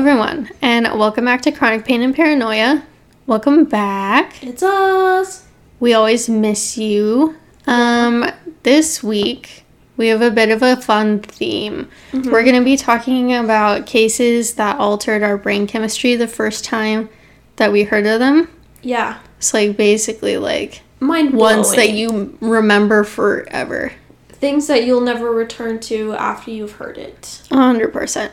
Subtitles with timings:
[0.00, 2.82] everyone, and welcome back to Chronic Pain and Paranoia.
[3.26, 4.42] Welcome back.
[4.42, 5.46] It's us.
[5.78, 7.36] We always miss you.
[7.66, 8.24] Um,
[8.62, 9.64] this week
[9.98, 11.90] we have a bit of a fun theme.
[12.14, 17.10] We're going to be talking about cases that altered our brain chemistry the first time
[17.56, 18.48] that we heard of them.
[18.80, 19.18] Yeah.
[19.36, 23.92] It's like basically like Mind ones that you remember forever.
[24.30, 27.42] things that you'll never return to after you've heard it.
[27.50, 28.32] A hundred percent.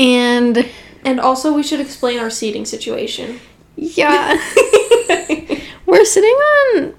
[0.00, 0.66] And
[1.04, 3.40] And also, we should explain our seating situation.
[3.76, 4.34] yeah,
[5.86, 6.94] we're sitting on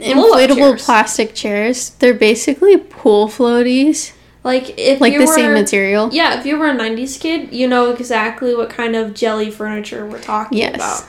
[0.00, 0.84] inflatable chairs.
[0.84, 1.90] plastic chairs.
[1.98, 4.12] They're basically pool floaties,
[4.44, 6.10] Like if like the were, same material.
[6.12, 10.06] Yeah, if you were a '90s kid, you know exactly what kind of jelly furniture
[10.06, 10.74] we're talking Yes.
[10.76, 11.04] about.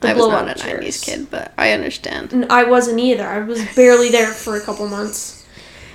[0.00, 0.84] The I was not a chairs.
[0.84, 2.46] '90s kid, but I understand.
[2.50, 3.26] I wasn't either.
[3.26, 5.42] I was barely there for a couple months.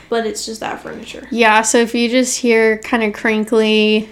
[0.09, 1.27] But it's just that furniture.
[1.29, 4.09] Yeah, so if you just hear kind of crinkly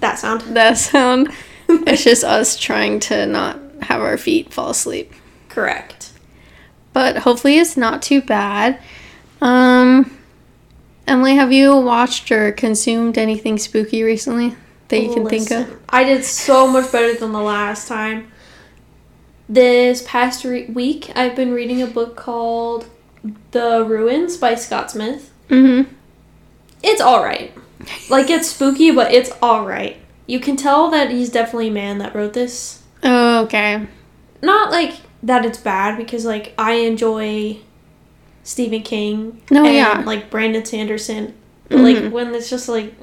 [0.00, 0.40] That sound.
[0.56, 1.28] that sound,
[1.68, 5.12] it's just us trying to not have our feet fall asleep.
[5.48, 6.12] Correct.
[6.92, 8.80] But hopefully it's not too bad.
[9.40, 10.16] Um,
[11.06, 14.56] Emily, have you watched or consumed anything spooky recently
[14.88, 15.80] that you can think of?
[15.88, 18.30] I did so much better than the last time.
[19.48, 22.86] This past re- week, I've been reading a book called
[23.50, 25.32] The Ruins by Scott Smith.
[25.48, 25.92] Mm-hmm.
[26.82, 27.52] It's alright.
[28.08, 29.96] Like, it's spooky, but it's alright.
[30.26, 32.82] You can tell that he's definitely a man that wrote this.
[33.02, 33.86] Oh, okay.
[34.42, 37.58] Not like that it's bad, because, like, I enjoy
[38.44, 39.40] Stephen King.
[39.50, 40.02] No, and, yeah.
[40.06, 41.34] Like, Brandon Sanderson.
[41.68, 42.10] But, like, mm-hmm.
[42.10, 42.94] when it's just, like,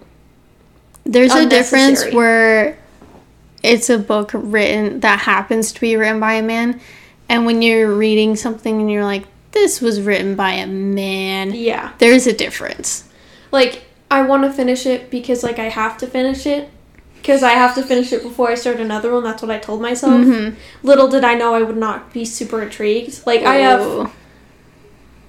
[1.06, 2.78] There's a difference where
[3.64, 6.80] it's a book written that happens to be written by a man,
[7.28, 11.94] and when you're reading something and you're like, this was written by a man, yeah.
[11.98, 13.06] there's a difference.
[13.52, 16.70] like I want to finish it because like I have to finish it
[17.16, 19.24] because I have to finish it before I start another one.
[19.24, 20.14] That's what I told myself.
[20.22, 20.56] Mhm.
[20.84, 23.26] Little did I know I would not be super intrigued.
[23.26, 24.12] Like I have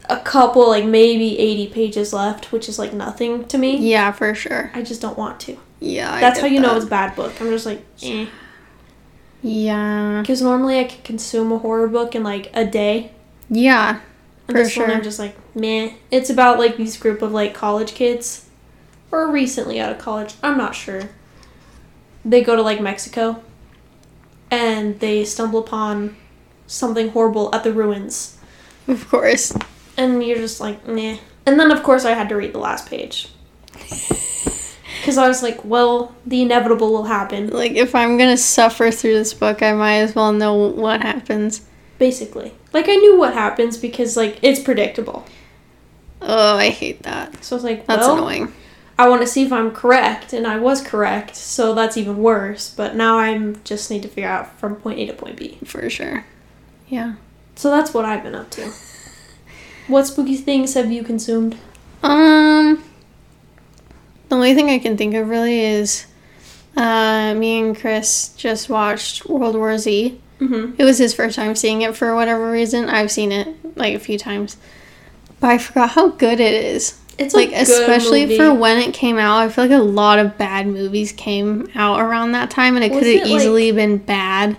[0.08, 3.76] a couple, like maybe eighty pages left, which is like nothing to me.
[3.78, 4.70] Yeah, for sure.
[4.74, 5.58] I just don't want to.
[5.80, 7.32] Yeah, I That's how you know it's a bad book.
[7.40, 8.26] I'm just like, eh.
[9.42, 10.20] Yeah.
[10.20, 13.12] Because normally I could consume a horror book in like a day.
[13.50, 14.00] Yeah.
[14.48, 14.94] And For this one sure.
[14.96, 15.92] I'm just like, meh.
[16.10, 18.46] It's about like these group of like college kids.
[19.10, 20.34] Or recently out of college.
[20.42, 21.10] I'm not sure.
[22.24, 23.42] They go to like Mexico
[24.50, 26.16] and they stumble upon
[26.66, 28.38] something horrible at the ruins.
[28.86, 29.56] Of course.
[29.96, 31.18] And you're just like, meh.
[31.46, 33.28] And then of course I had to read the last page.
[35.00, 37.48] Because I was like, well, the inevitable will happen.
[37.48, 41.66] Like, if I'm gonna suffer through this book, I might as well know what happens.
[41.98, 42.52] Basically.
[42.72, 45.24] Like I knew what happens because like it's predictable.
[46.20, 47.42] Oh, I hate that.
[47.42, 48.52] So I was like, That's well, annoying.
[48.98, 52.74] I want to see if I'm correct, and I was correct, so that's even worse.
[52.74, 55.58] But now I'm just need to figure out from point A to point B.
[55.64, 56.24] For sure.
[56.88, 57.14] Yeah.
[57.54, 58.72] So that's what I've been up to.
[59.88, 61.56] What spooky things have you consumed?
[62.02, 62.84] Um,
[64.28, 66.06] the only thing I can think of really is
[66.76, 70.20] uh, me and Chris just watched World War Z.
[70.40, 70.74] Mm-hmm.
[70.78, 72.90] It was his first time seeing it for whatever reason.
[72.90, 74.58] I've seen it like a few times,
[75.40, 77.00] but I forgot how good it is.
[77.18, 78.36] It's like a good especially movie.
[78.38, 79.38] for when it came out.
[79.38, 82.90] I feel like a lot of bad movies came out around that time, and it
[82.90, 84.56] could have it, like- easily been bad.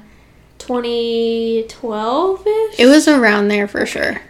[0.57, 2.79] 2012 ish.
[2.79, 4.21] It was around there for sure.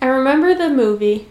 [0.00, 1.28] I remember the movie,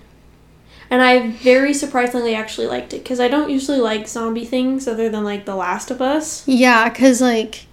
[0.89, 5.09] and I very surprisingly actually liked it because I don't usually like zombie things other
[5.09, 6.43] than like The Last of Us.
[6.47, 7.66] Yeah, because like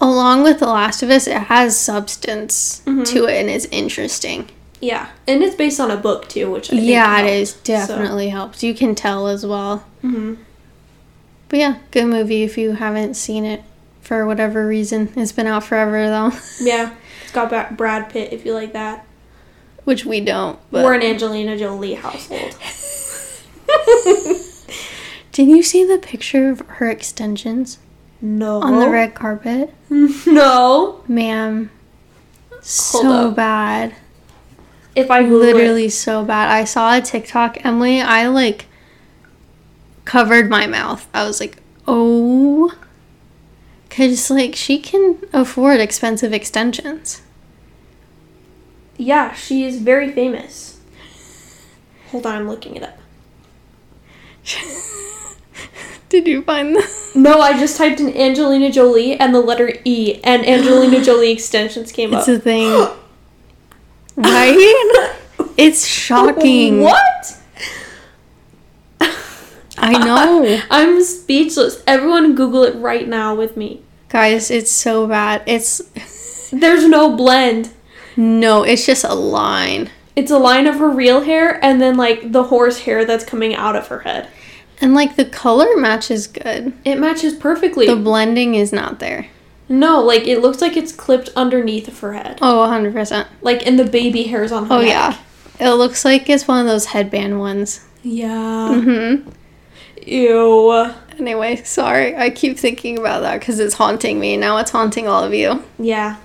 [0.00, 3.04] along with The Last of Us, it has substance Mhm.
[3.06, 4.48] to it and it's interesting.
[4.80, 7.52] Yeah, and it's based on a book too, which I think yeah, it helped, is
[7.54, 8.62] definitely helps.
[8.62, 9.84] You can tell as well.
[10.00, 10.08] So.
[10.08, 10.34] hmm
[11.48, 13.62] But yeah, good movie if you haven't seen it
[14.00, 15.12] for whatever reason.
[15.16, 19.04] It's been out forever though, Yeah, it's got Brad Pitt if you like that.
[19.84, 20.58] which we don't.
[20.70, 22.56] But We're an Angelina Jolie household.
[25.32, 27.78] did you see the picture of her extensions
[28.20, 28.60] No.
[28.62, 29.72] on the red carpet,
[30.26, 31.02] No.
[31.06, 31.70] ma'am?
[32.50, 33.36] Hold So up.
[33.36, 33.94] bad.
[34.94, 36.50] If I Google it- literally so bad.
[36.50, 38.00] I saw a TikTok, Emily.
[38.00, 38.66] I like
[40.04, 41.08] covered my mouth.
[41.14, 42.74] I was like, oh,
[43.88, 47.22] because like she can afford expensive extensions.
[48.96, 50.80] Yeah, she is very famous.
[52.10, 52.98] Hold on, I'm looking it up.
[56.08, 57.00] Did you find the?
[57.14, 61.90] No, I just typed in Angelina Jolie and the letter E, and Angelina Jolie extensions
[61.90, 62.28] came It's up.
[62.28, 62.88] It's a thing,
[64.20, 65.16] right?
[65.56, 66.82] It's shocking.
[66.82, 67.36] What?
[69.82, 70.60] I know.
[70.70, 71.82] I'm speechless.
[71.86, 73.82] Everyone Google it right now with me.
[74.08, 75.42] Guys, it's so bad.
[75.46, 75.78] It's
[76.52, 77.70] There's no blend.
[78.16, 79.90] no, it's just a line.
[80.16, 83.54] It's a line of her real hair and then like the horse hair that's coming
[83.54, 84.28] out of her head.
[84.80, 86.72] And like the color matches good.
[86.84, 87.86] It matches perfectly.
[87.86, 89.28] The blending is not there.
[89.70, 92.38] No, like it looks like it's clipped underneath of her head.
[92.42, 93.26] Oh, 100%.
[93.40, 94.88] Like in the baby hairs on her Oh, neck.
[94.88, 95.16] yeah.
[95.58, 97.86] It looks like it's one of those headband ones.
[98.02, 98.74] Yeah.
[98.80, 99.28] hmm
[100.06, 100.92] Ew.
[101.18, 102.16] Anyway, sorry.
[102.16, 104.36] I keep thinking about that because it's haunting me.
[104.36, 105.62] Now it's haunting all of you.
[105.78, 106.16] Yeah.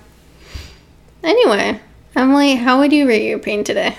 [1.22, 1.80] Anyway,
[2.14, 3.96] Emily, how would you rate your pain today?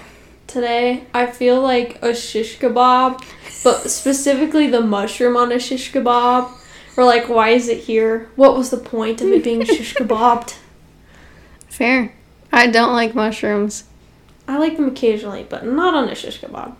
[0.48, 3.22] Today, I feel like a shish kebab,
[3.64, 6.50] but specifically the mushroom on a shish kebab.
[6.98, 8.28] Or like, why is it here?
[8.36, 10.56] What was the point of it being shish kebabbed?
[11.70, 12.14] Fair.
[12.52, 13.84] I don't like mushrooms.
[14.48, 16.76] I like them occasionally, but not on a shish kebab.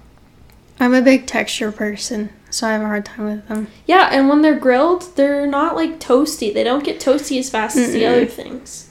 [0.80, 3.68] I'm a big texture person, so I have a hard time with them.
[3.86, 6.54] Yeah, and when they're grilled, they're not like toasty.
[6.54, 8.90] They don't get toasty as fast as the other things.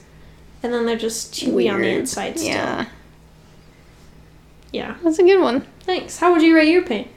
[0.63, 2.49] And then they're just chewy on the inside still.
[2.51, 2.85] Yeah,
[4.71, 4.95] Yeah.
[5.03, 5.65] that's a good one.
[5.81, 6.19] Thanks.
[6.19, 7.09] How would you rate your pain?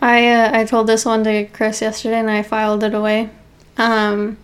[0.00, 3.30] I uh, I told this one to Chris yesterday, and I filed it away.
[3.78, 4.36] Um,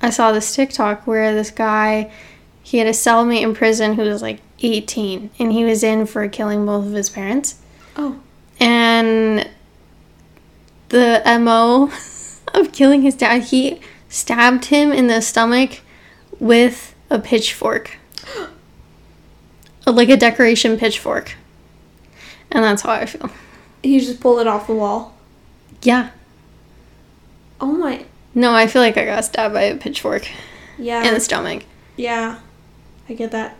[0.00, 2.10] I saw this TikTok where this guy,
[2.62, 6.26] he had a cellmate in prison who was like 18, and he was in for
[6.28, 7.56] killing both of his parents.
[7.96, 8.20] Oh.
[8.60, 9.50] And
[10.88, 11.90] the mo
[12.54, 15.80] of killing his dad, he stabbed him in the stomach
[16.38, 17.98] with a pitchfork,
[19.86, 21.34] like a decoration pitchfork.
[22.50, 23.30] And that's how I feel.
[23.82, 25.14] He just pulled it off the wall.
[25.82, 26.10] Yeah.
[27.60, 28.04] Oh my.
[28.36, 30.28] No, I feel like I got stabbed by a pitchfork
[30.78, 31.02] Yeah.
[31.08, 31.64] in the stomach.
[31.96, 32.38] yeah.
[33.08, 33.56] I get that.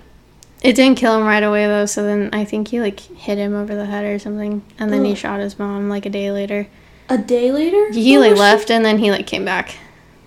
[0.62, 3.54] It didn't kill him right away though, so then I think he like hit him
[3.54, 6.66] over the head or something, and then he shot his mom like a day later.
[7.08, 7.92] A day later?
[7.92, 9.76] He What like oh, she- left and then he like came back.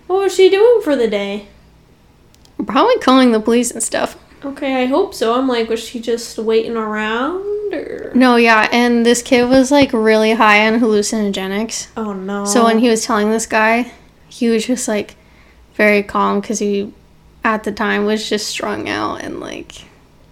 [0.06, 1.48] what was she doing for the day?
[2.66, 4.16] Probably calling the police and stuff.
[4.44, 5.34] Okay, I hope so.
[5.34, 8.10] I'm like, was she just waiting around or?
[8.14, 11.88] No, yeah, and this kid was like really high on hallucinogenics.
[11.96, 12.46] Oh no.
[12.46, 13.92] So when he was telling this guy,
[14.30, 15.16] he was just like
[15.74, 16.92] very calm because he,
[17.44, 19.84] at the time, was just strung out and like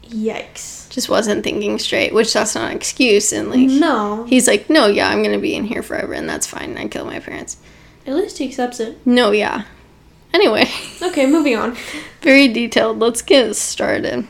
[0.04, 0.88] Yikes.
[0.90, 2.14] just wasn't thinking straight.
[2.14, 3.32] Which that's not an excuse.
[3.32, 4.24] And like No.
[4.24, 6.76] he's like, no, yeah, I'm gonna be in here forever, and that's fine.
[6.78, 7.58] I killed my parents.
[8.06, 9.04] At least he accepts it.
[9.06, 9.64] No, yeah.
[10.32, 10.66] Anyway,
[11.02, 11.76] Okay, moving on.
[12.22, 12.98] very detailed.
[12.98, 14.26] Let's get started.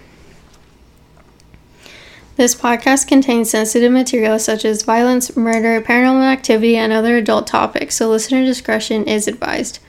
[2.38, 7.96] This podcast contains sensitive material such as violence, murder, paranormal activity, and other adult topics,
[7.96, 9.81] so listener discretion is advised.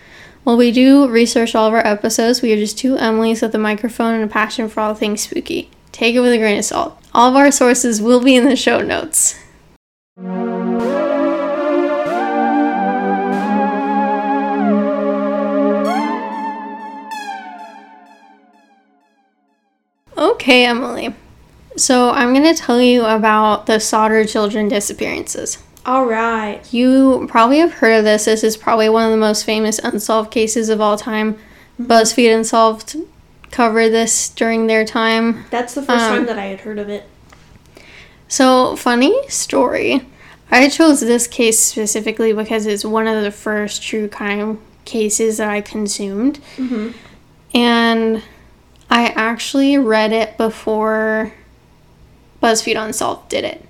[0.43, 3.59] While we do research all of our episodes, we are just two Emilys with a
[3.59, 5.69] microphone and a passion for all things spooky.
[5.91, 6.99] Take it with a grain of salt.
[7.13, 9.37] All of our sources will be in the show notes.
[20.17, 21.13] Okay, Emily.
[21.79, 25.59] So I'm going to tell you about the Sodder children disappearances.
[25.85, 26.61] All right.
[26.73, 28.25] You probably have heard of this.
[28.25, 31.37] This is probably one of the most famous unsolved cases of all time.
[31.81, 32.97] BuzzFeed Unsolved
[33.51, 35.45] covered this during their time.
[35.49, 37.07] That's the first Um, time that I had heard of it.
[38.27, 40.05] So, funny story.
[40.51, 45.49] I chose this case specifically because it's one of the first true crime cases that
[45.49, 46.39] I consumed.
[46.57, 46.89] Mm-hmm.
[47.55, 48.21] And
[48.89, 51.33] I actually read it before
[52.41, 53.65] BuzzFeed Unsolved did it,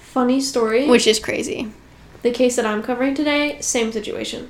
[0.00, 0.86] Funny story.
[0.88, 1.70] which is crazy.
[2.22, 4.48] the case that I'm covering today, same situation.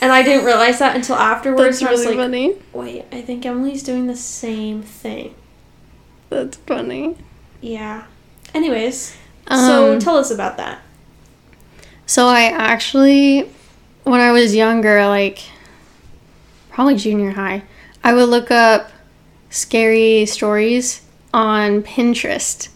[0.00, 1.80] And I didn't realize that until afterwards.
[1.80, 2.54] That's and I was really like, funny.
[2.72, 5.34] wait, I think Emily's doing the same thing.
[6.30, 7.16] That's funny.
[7.60, 8.04] Yeah.
[8.54, 9.16] Anyways,
[9.48, 10.80] so Um, tell us about that.
[12.06, 13.48] So I actually,
[14.04, 15.40] when I was younger, like
[16.70, 17.64] probably junior high,
[18.04, 18.90] I would look up
[19.50, 21.02] scary stories
[21.34, 22.68] on Pinterest,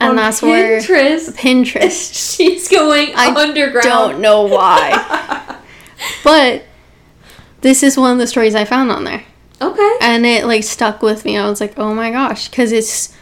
[0.00, 1.30] and On that's where Pinterest.
[1.36, 2.36] Pinterest.
[2.36, 3.84] She's going I underground.
[3.84, 5.56] Don't know why,
[6.24, 6.62] but
[7.60, 9.24] this is one of the stories I found on there,
[9.60, 9.92] Okay.
[10.00, 11.36] and it like stuck with me.
[11.36, 13.14] I was like, oh my gosh, because it's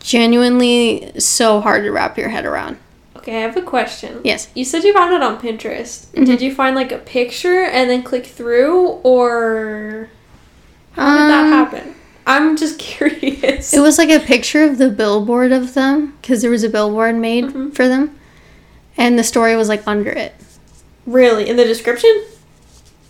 [0.00, 2.76] genuinely so hard to wrap your head around.
[3.16, 4.20] Okay, I have a question.
[4.24, 4.48] Yes.
[4.54, 6.06] You said you found it on Pinterest.
[6.12, 6.24] Mhm.
[6.24, 10.08] Did you find like a picture and then click through, or
[10.92, 11.94] how did that Um, happen?
[12.28, 13.72] I'm just curious.
[13.72, 17.16] It was like a picture of the billboard of them because there was a billboard
[17.16, 17.74] made Mhm.
[17.74, 18.16] for them,
[18.96, 20.34] and the story was like under it.
[21.06, 22.22] really in the description.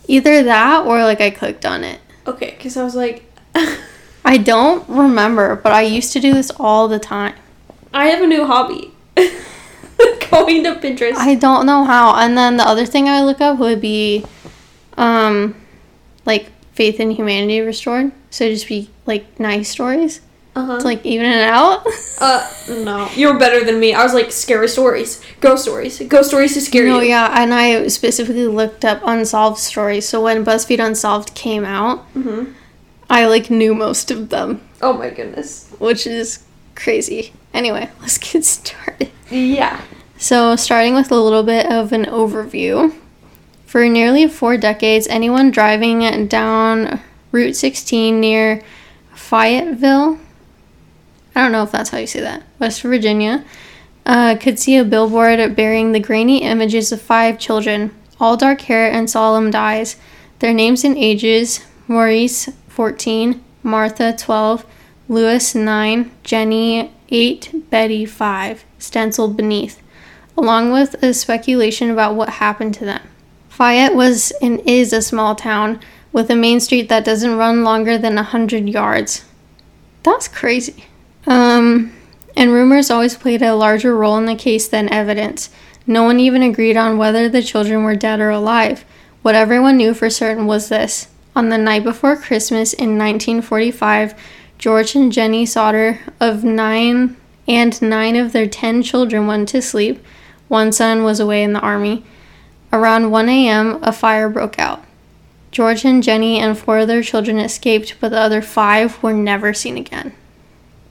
[0.07, 1.99] Either that or like I clicked on it.
[2.29, 3.25] Okay, because I was like,
[4.25, 7.35] I don't remember, but I used to do this all the time.
[7.93, 8.93] I have a new hobby.
[10.31, 11.15] going to Pinterest.
[11.17, 12.15] I don't know how.
[12.15, 14.25] And then the other thing I look up would be,
[14.97, 15.55] um,
[16.25, 18.13] like faith in humanity restored.
[18.31, 20.21] So just be like nice stories
[20.55, 20.79] uh-huh.
[20.79, 21.85] to like even it out.
[22.21, 23.09] Uh, no.
[23.15, 23.95] You're better than me.
[23.95, 25.23] I was like, scary stories.
[25.41, 26.01] Ghost stories.
[26.09, 27.11] Ghost stories to scare No, you.
[27.11, 30.09] yeah, and I specifically looked up unsolved stories.
[30.09, 32.55] So when BuzzFeed Unsolved came out, hmm
[33.09, 35.71] I like knew most of them, Oh my goodness.
[35.79, 36.43] which is
[36.75, 37.33] crazy.
[37.55, 39.13] Anyway, let's get started.
[39.31, 39.81] Yeah.
[40.19, 42.93] So, starting with a little bit of an overview.
[43.69, 47.01] For nearly four decades, anyone driving down
[47.33, 48.63] Route 16 near
[49.15, 50.19] Fayetteville,
[51.35, 53.45] I don't know if that's how you say that, West Virginia,
[54.07, 58.91] uh, could see a billboard bearing the grainy images of five children, all dark hair
[58.91, 59.97] and solemn eyes.
[60.39, 64.65] Their names and ages Maurice, 14, Martha, 12,
[65.11, 69.83] Lewis, 9, Jenny, 8, Betty, 5, stenciled beneath
[70.39, 73.03] along with a speculation about what happened to them.
[73.59, 75.81] Fayette was and is a small town
[76.13, 79.25] with a main street that doesn't run longer than 100 yards.
[80.05, 80.85] That's crazy.
[81.27, 81.93] Um,
[82.37, 85.51] and rumors always played a larger role in the case than evidence.
[85.89, 88.85] No one even agreed on whether the children were dead or alive.
[89.23, 91.09] What everyone knew for certain was this.
[91.35, 94.15] On the night before Christmas in 1945,
[94.57, 97.17] George and Jenny Sodder of nine
[97.49, 100.01] and nine of their ten children went to sleep.
[100.47, 102.05] One son was away in the army.
[102.73, 104.85] Around 1 a.m., a fire broke out.
[105.51, 109.55] George and Jenny and four of their children escaped, but the other five were never
[109.55, 110.13] seen again.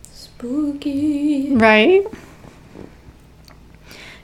[0.04, 1.56] Spooky.
[1.56, 2.06] Right?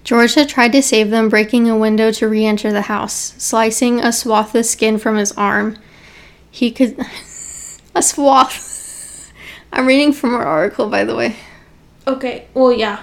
[0.03, 3.99] George had tried to save them, breaking a window to re enter the house, slicing
[3.99, 5.77] a swath of skin from his arm.
[6.51, 6.99] He could.
[7.95, 9.31] a swath.
[9.71, 11.35] I'm reading from our article, by the way.
[12.05, 12.47] Okay.
[12.53, 13.01] Well, yeah.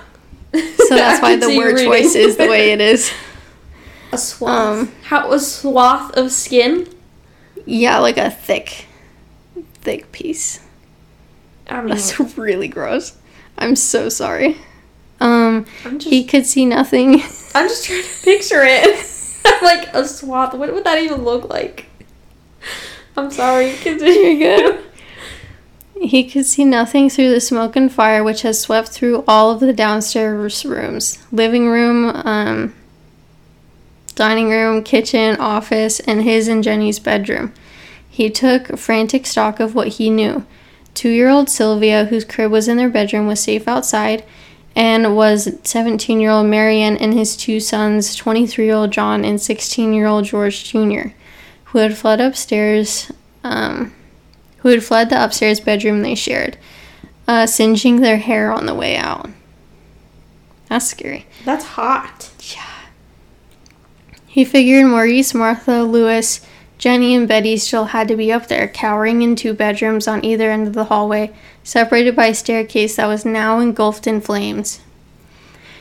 [0.52, 3.12] So that's why the word choice is the way it is.
[4.12, 4.78] A swath.
[4.78, 6.88] Um, How a swath of skin?
[7.66, 8.86] Yeah, like a thick,
[9.74, 10.60] thick piece.
[11.68, 13.16] I don't That's really gross.
[13.58, 14.56] I'm so sorry.
[15.20, 16.08] Um, just.
[16.08, 17.14] he could see nothing.
[17.54, 19.06] I'm just trying to picture it.
[19.62, 20.54] like a swath.
[20.54, 21.86] What would that even look like?
[23.16, 23.74] I'm sorry.
[23.76, 24.46] Continue.
[24.46, 24.84] You're good.
[26.00, 29.60] He could see nothing through the smoke and fire which has swept through all of
[29.60, 32.74] the downstairs rooms living room, um,
[34.20, 37.54] dining room, kitchen, office, and his and Jenny's bedroom.
[38.06, 40.44] He took frantic stock of what he knew.
[40.92, 44.22] Two year old Sylvia, whose crib was in their bedroom, was safe outside,
[44.76, 49.40] and was 17 year old Marion and his two sons, 23 year old John and
[49.40, 51.14] 16 year old George Jr.,
[51.64, 53.10] who had fled upstairs.
[53.42, 53.94] Um,
[54.58, 56.58] who had fled the upstairs bedroom they shared,
[57.26, 59.30] uh, singeing their hair on the way out.
[60.68, 61.24] That's scary.
[61.46, 62.29] That's hot.
[64.32, 66.40] He figured Maurice, Martha, Lewis,
[66.78, 70.52] Jenny, and Betty still had to be up there, cowering in two bedrooms on either
[70.52, 71.32] end of the hallway,
[71.64, 74.78] separated by a staircase that was now engulfed in flames.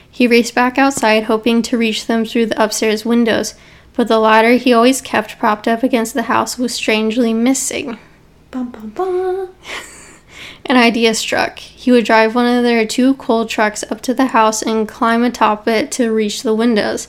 [0.09, 3.53] He raced back outside, hoping to reach them through the upstairs windows,
[3.93, 7.99] but the ladder he always kept propped up against the house was strangely missing.
[8.49, 9.49] Bum bum bum.
[10.65, 11.59] An idea struck.
[11.59, 15.23] He would drive one of their two coal trucks up to the house and climb
[15.23, 17.07] atop it to reach the windows.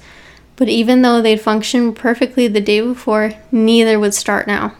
[0.60, 4.74] But even though they'd functioned perfectly the day before, neither would start now.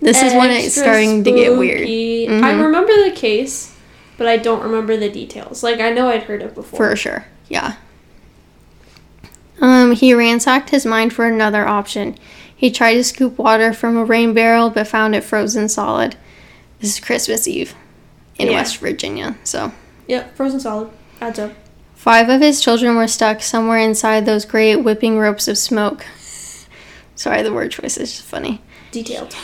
[0.00, 1.78] This is when it's Extra starting to get weird.
[1.82, 2.26] spooky.
[2.26, 2.42] Mhm.
[2.42, 3.72] I remember the case,
[4.18, 5.62] but I don't remember the details.
[5.62, 6.76] Like I know I'd heard it before.
[6.90, 7.74] For sure, yeah.
[9.60, 12.16] Um, he ransacked his mind for another option.
[12.54, 16.16] He tried to scoop water from a rain barrel, but found it frozen solid.
[16.80, 17.76] This is Christmas Eve
[18.36, 18.54] in Yeah.
[18.54, 19.70] West Virginia, so.
[20.08, 20.88] Yep, frozen solid.
[21.20, 21.52] Adds up.
[22.02, 26.04] Five of his children were stuck somewhere inside those great whipping ropes of smoke.
[27.14, 28.60] Sorry, the word choice is just funny.
[28.90, 29.36] Detailed.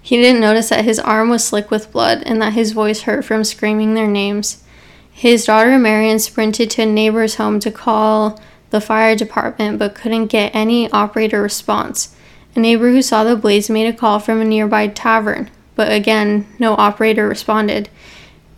[0.00, 3.26] He didn't notice that his arm was slick with blood and that his voice hurt
[3.26, 4.64] from screaming their names.
[5.12, 8.40] His daughter Marion sprinted to a neighbor's home to call
[8.70, 12.16] the fire department but couldn't get any operator response.
[12.56, 16.46] A neighbor who saw the blaze made a call from a nearby tavern, but again,
[16.58, 17.90] no operator responded.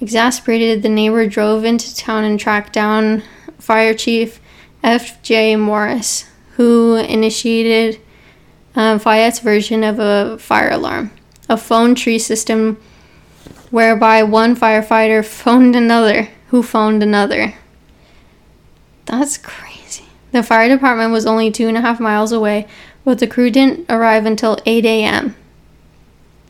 [0.02, 3.22] Exasperated, the neighbor drove into town and tracked down
[3.60, 4.40] Fire Chief
[4.82, 5.54] F.J.
[5.54, 6.24] Morris,
[6.56, 8.00] who initiated
[8.74, 11.12] um, Fayette's version of a fire alarm,
[11.48, 12.82] a phone tree system
[13.70, 17.54] whereby one firefighter phoned another, who phoned another.
[19.04, 20.06] That's crazy.
[20.32, 22.66] The fire department was only two and a half miles away,
[23.04, 25.36] but the crew didn't arrive until 8 a.m.,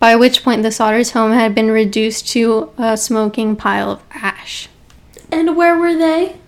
[0.02, 4.68] by which point the Sodder's home had been reduced to a smoking pile of ash.
[5.30, 6.38] And where were they?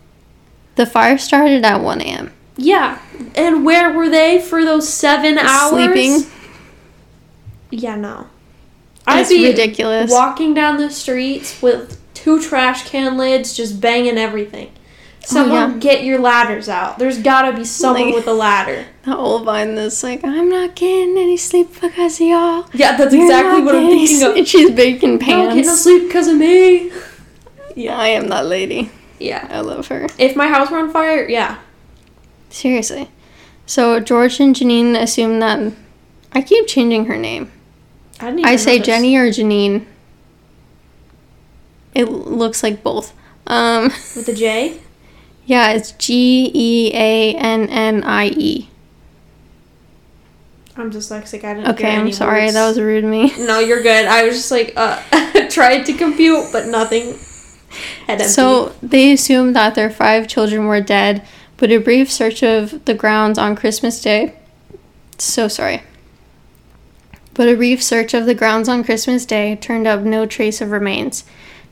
[0.75, 2.33] The fire started at 1 a.m.
[2.57, 3.01] Yeah.
[3.37, 5.71] And where were they for those seven hours?
[5.71, 6.33] Sleeping.
[7.71, 8.27] Yeah, no.
[9.07, 10.11] It's ridiculous.
[10.11, 14.73] walking down the streets with two trash can lids just banging everything.
[15.27, 15.79] Someone Oh, yeah.
[15.79, 16.99] get your ladders out.
[16.99, 18.87] There's gotta be someone Like- with a ladder.
[19.05, 22.67] The old vine that's like, I'm not getting any sleep because of y'all.
[22.73, 24.37] Yeah, that's You're exactly what I'm getting thinking of.
[24.39, 25.81] s- She's baking Don't get no pans.
[25.83, 26.91] sleep because of me.
[27.77, 28.91] Yeah, I am that lady.
[29.21, 29.47] Yeah.
[29.51, 30.07] I love her.
[30.19, 31.59] If my house were on fire, yeah.
[32.49, 33.11] Seriously.
[33.67, 35.73] So George and Janine assume that.
[36.33, 37.53] I keep changing her name.
[38.21, 38.87] I didn't I say notice.
[38.87, 39.85] Jenny or Janine.
[41.95, 43.13] It looks like both.
[43.47, 43.85] Um,
[44.17, 44.81] with the J.
[45.47, 48.69] yeah, it's G E A N N I E.
[50.77, 51.45] I'm dyslexic.
[51.45, 51.65] I didn't.
[51.65, 51.71] Know.
[51.73, 52.43] Okay, I'm sorry.
[52.43, 52.55] words.
[52.55, 53.33] That was rude of me.
[53.47, 54.07] No, you're good.
[54.07, 55.01] I was just like, uh,
[55.51, 57.17] tried to compute, but nothing.
[58.27, 62.95] So they assumed that their five children were dead, but a brief search of the
[62.95, 64.35] grounds on Christmas Day.
[65.19, 65.83] So sorry.
[67.35, 70.71] But a brief search of the grounds on Christmas Day turned up no trace of
[70.71, 71.25] remains.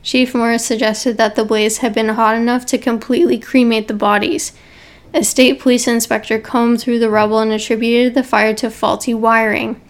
[0.02, 4.52] Chief Morris suggested that the blaze had been hot enough to completely cremate the bodies.
[5.14, 9.80] A state police inspector combed through the rubble and attributed the fire to faulty wiring.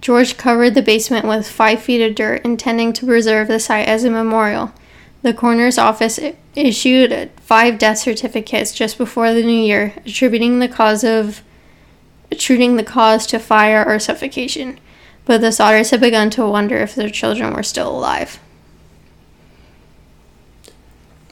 [0.00, 4.04] George covered the basement with five feet of dirt, intending to preserve the site as
[4.04, 4.72] a memorial.
[5.22, 6.18] The coroner's office
[6.54, 11.42] issued five death certificates just before the new year, attributing the cause of
[12.32, 14.78] attributing the cause to fire or suffocation.
[15.26, 18.40] But the Sodders had begun to wonder if their children were still alive.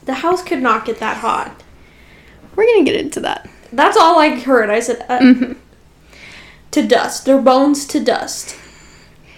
[0.09, 1.61] The house could not get that hot.
[2.55, 3.47] We're gonna get into that.
[3.71, 4.71] That's all I heard.
[4.71, 5.53] I said, uh, hmm
[6.71, 7.25] to dust.
[7.25, 8.55] Their bones to dust.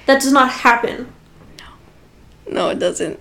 [0.06, 1.12] That does not happen.
[1.60, 2.54] No.
[2.54, 3.20] No, it doesn't.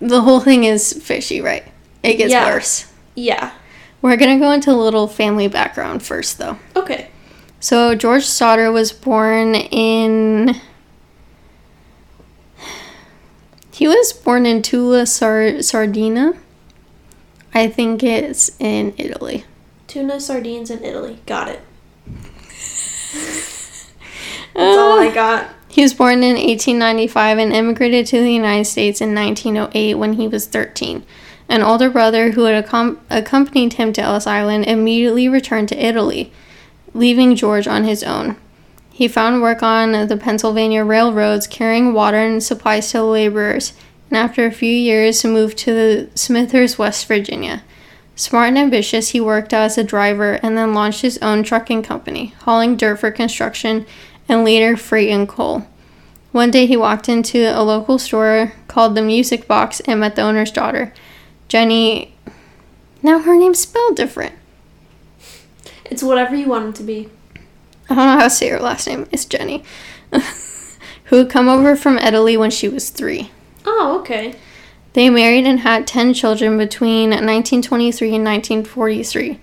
[0.00, 1.64] The whole thing is fishy, right?
[2.02, 2.46] It gets Yeah.
[2.46, 2.86] worse.
[3.14, 3.50] Yeah.
[4.00, 6.56] We're gonna go into a little family background first, though.
[6.74, 7.08] Okay.
[7.60, 10.58] So George Sodder was born in.
[13.74, 16.34] He was born in Tula, Sar- Sardinia.
[17.52, 19.46] I think it's in Italy.
[19.88, 21.18] Tuna, sardines, in Italy.
[21.26, 21.60] Got it.
[24.54, 25.50] That's all I uh, got.
[25.66, 30.28] He was born in 1895 and immigrated to the United States in 1908 when he
[30.28, 31.04] was 13.
[31.48, 36.32] An older brother who had accom- accompanied him to Ellis Island immediately returned to Italy,
[36.94, 38.36] leaving George on his own.
[38.94, 43.72] He found work on the Pennsylvania railroads carrying water and supplies to the laborers,
[44.08, 47.64] and after a few years moved to the Smithers, West Virginia.
[48.14, 52.34] Smart and ambitious, he worked as a driver and then launched his own trucking company,
[52.42, 53.84] hauling dirt for construction
[54.28, 55.66] and later freight and coal.
[56.30, 60.22] One day he walked into a local store called the Music Box and met the
[60.22, 60.94] owner's daughter,
[61.48, 62.14] Jenny.
[63.02, 64.36] Now her name's spelled different.
[65.84, 67.10] It's whatever you want it to be.
[67.88, 69.06] I don't know how to say her last name.
[69.12, 69.64] It's Jenny.
[71.04, 73.30] Who had come over from Italy when she was three.
[73.66, 74.34] Oh, okay.
[74.94, 79.40] They married and had 10 children between 1923 and 1943.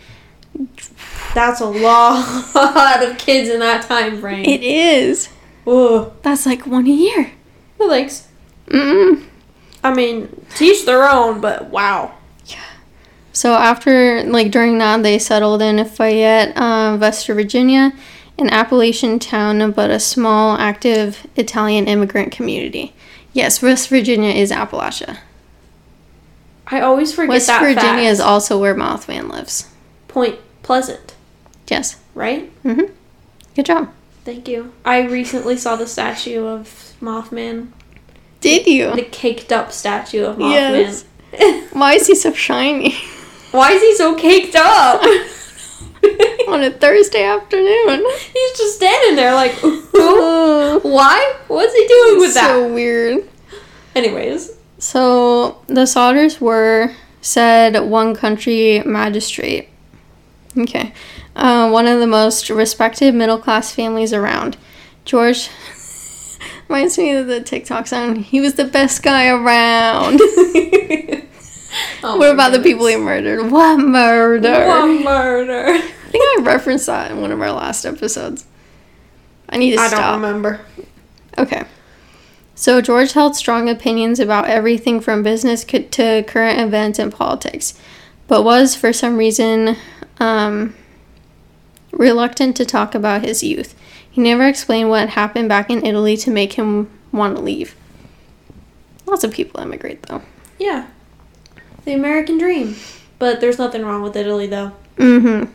[1.34, 4.46] That's a lot of kids in that time frame.
[4.46, 5.30] It is.
[5.68, 6.12] Ugh.
[6.24, 7.32] That's like one a year.
[7.80, 8.28] No thanks.
[8.68, 9.26] Mm.
[9.84, 12.14] I mean, teach their own, but wow.
[12.46, 12.64] Yeah.
[13.34, 17.94] So after, like during that, they settled in Fayette, uh, West Virginia,
[18.42, 22.94] an Appalachian town, but a small, active Italian immigrant community.
[23.34, 25.20] Yes, West Virginia is Appalachia.
[26.68, 28.02] I always forget West that Virginia fact.
[28.04, 29.70] is also where Mothman lives.
[30.08, 31.16] Point Pleasant,
[31.68, 31.98] Yes.
[32.14, 32.52] right?
[32.64, 32.94] Mm-hmm.
[33.56, 33.92] Good job.
[34.24, 34.72] Thank you.
[34.86, 37.72] I recently saw the statue of Mothman.
[38.42, 38.96] Did you?
[38.96, 40.52] The caked up statue of Mothman.
[40.52, 41.06] Yes.
[41.74, 42.94] Why is he so shiny
[43.52, 45.02] Why is he so caked up?
[46.48, 48.06] on a Thursday afternoon?
[48.34, 51.36] He's just standing there like, Oh, why?
[51.48, 52.48] What's he doing with that?
[52.48, 53.28] so weird.
[53.96, 59.70] Anyways, So the Sodders were said one country magistrate.
[60.58, 60.94] Okay.
[61.36, 64.58] Uh, one of the most respected middle class families around.
[65.06, 65.50] George
[66.68, 68.16] reminds me of the TikTok song.
[68.18, 70.20] He was the best guy around.
[72.04, 73.52] Oh what about the people he murdered?
[73.52, 74.68] What murder?
[74.68, 75.66] One murder.
[75.68, 78.46] I think I referenced that in one of our last episodes.
[79.48, 80.00] I need to I stop.
[80.00, 80.62] I don't remember.
[81.38, 81.64] Okay.
[82.56, 87.80] So George held strong opinions about everything from business co- to current events and politics,
[88.28, 89.78] but was, for some reason,
[90.20, 90.76] um,
[91.92, 93.76] reluctant to talk about his youth.
[94.10, 97.76] He never explained what happened back in Italy to make him want to leave.
[99.06, 100.22] Lots of people emigrate, though.
[100.60, 100.88] Yeah.
[101.86, 102.76] The American dream.
[103.20, 104.72] But there's nothing wrong with Italy though.
[104.98, 105.52] Mm-hmm.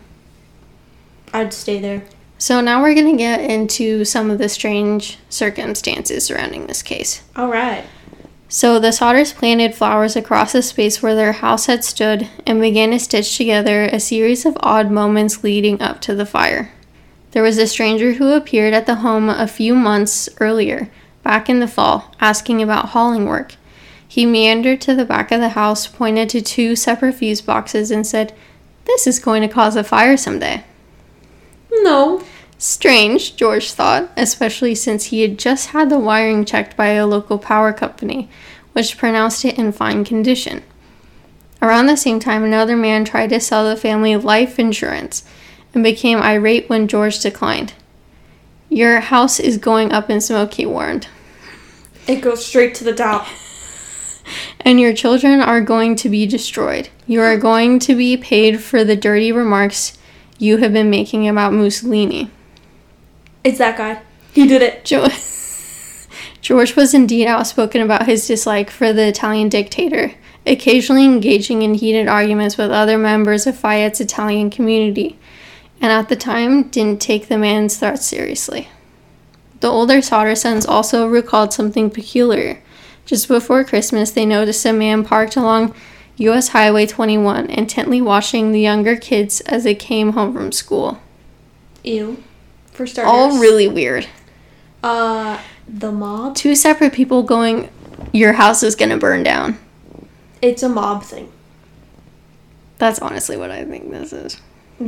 [1.32, 2.04] I'd stay there.
[2.38, 7.22] So now we're going to get into some of the strange circumstances surrounding this case.
[7.34, 7.84] All right.
[8.48, 12.90] So the Sodders planted flowers across the space where their house had stood and began
[12.90, 16.72] to stitch together a series of odd moments leading up to the fire.
[17.32, 20.90] There was a stranger who appeared at the home a few months earlier,
[21.22, 23.56] back in the fall, asking about hauling work.
[24.16, 28.06] He meandered to the back of the house, pointed to two separate fuse boxes, and
[28.06, 28.32] said,
[28.86, 30.64] This is going to cause a fire someday.
[31.70, 32.22] No.
[32.56, 37.38] Strange, George thought, especially since he had just had the wiring checked by a local
[37.38, 38.30] power company,
[38.72, 40.62] which pronounced it in fine condition.
[41.60, 45.24] Around the same time, another man tried to sell the family life insurance
[45.74, 47.74] and became irate when George declined.
[48.70, 51.06] Your house is going up in smoke, he warned.
[52.08, 53.26] It goes straight to the top.
[54.60, 56.88] And your children are going to be destroyed.
[57.06, 59.96] You are going to be paid for the dirty remarks
[60.38, 62.30] you have been making about Mussolini.
[63.44, 64.02] It's that guy.
[64.32, 64.84] He did it.
[64.84, 65.08] Jo-
[66.40, 70.12] George was indeed outspoken about his dislike for the Italian dictator,
[70.46, 75.18] occasionally engaging in heated arguments with other members of Fayette's Italian community,
[75.80, 78.68] and at the time didn't take the man's threats seriously.
[79.60, 82.62] The older Sodder sons also recalled something peculiar.
[83.06, 85.74] Just before Christmas, they noticed a man parked along
[86.16, 86.48] U.S.
[86.48, 91.00] Highway 21, intently watching the younger kids as they came home from school.
[91.84, 92.22] Ew.
[92.72, 93.10] For starters.
[93.10, 94.06] All really weird.
[94.82, 96.34] Uh, the mob.
[96.34, 97.70] Two separate people going,
[98.12, 99.58] Your house is gonna burn down.
[100.42, 101.32] It's a mob thing.
[102.78, 104.40] That's honestly what I think this is.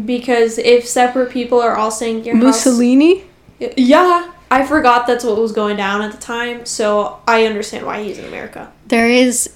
[0.05, 3.21] Because if separate people are all saying your Mussolini?
[3.61, 3.73] house.
[3.77, 4.33] Yeah.
[4.51, 8.19] I forgot that's what was going down at the time, so I understand why he's
[8.19, 8.73] in America.
[8.87, 9.55] There is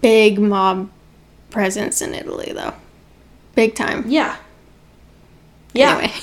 [0.00, 0.90] big mob
[1.50, 2.74] presence in Italy, though.
[3.54, 4.04] Big time.
[4.06, 4.36] Yeah.
[5.72, 5.98] Yeah.
[5.98, 6.12] Anyway.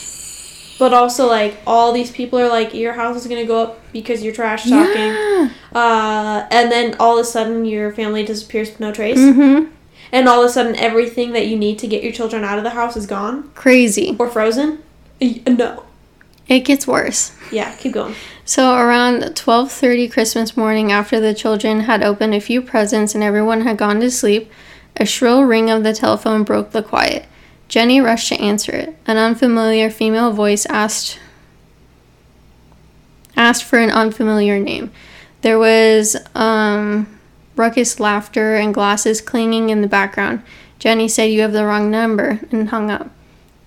[0.80, 4.24] But also, like, all these people are like, your house is gonna go up because
[4.24, 4.96] you're trash talking.
[4.96, 5.50] Yeah.
[5.72, 9.20] Uh, and then all of a sudden, your family disappears with no trace.
[9.20, 9.70] Mm-hmm.
[10.12, 12.64] And all of a sudden, everything that you need to get your children out of
[12.64, 14.16] the house is gone Crazy.
[14.18, 14.82] or frozen.
[15.46, 15.84] No.
[16.52, 17.32] It gets worse.
[17.50, 18.14] Yeah, keep going.
[18.44, 23.62] So around 12:30 Christmas morning after the children had opened a few presents and everyone
[23.62, 24.52] had gone to sleep,
[24.98, 27.26] a shrill ring of the telephone broke the quiet.
[27.70, 28.98] Jenny rushed to answer it.
[29.08, 31.20] An unfamiliar female voice asked
[33.38, 34.92] asked for an unfamiliar name.
[35.44, 37.08] There was um
[37.56, 40.44] ruckus laughter and glasses clanging in the background.
[40.80, 43.10] Jenny said you have the wrong number and hung up.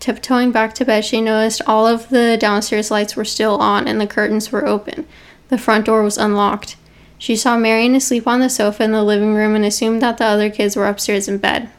[0.04, 3.98] Tiptoeing back to bed, she noticed all of the downstairs lights were still on and
[3.98, 5.06] the curtains were open.
[5.48, 6.76] The front door was unlocked.
[7.16, 10.26] She saw Marion asleep on the sofa in the living room and assumed that the
[10.26, 11.70] other kids were upstairs in bed.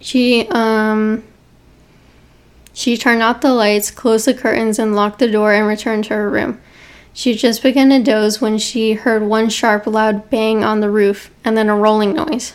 [0.00, 1.24] She um
[2.74, 6.14] she turned out the lights, closed the curtains, and locked the door and returned to
[6.14, 6.60] her room.
[7.14, 11.30] She just began to doze when she heard one sharp, loud bang on the roof
[11.42, 12.52] and then a rolling noise.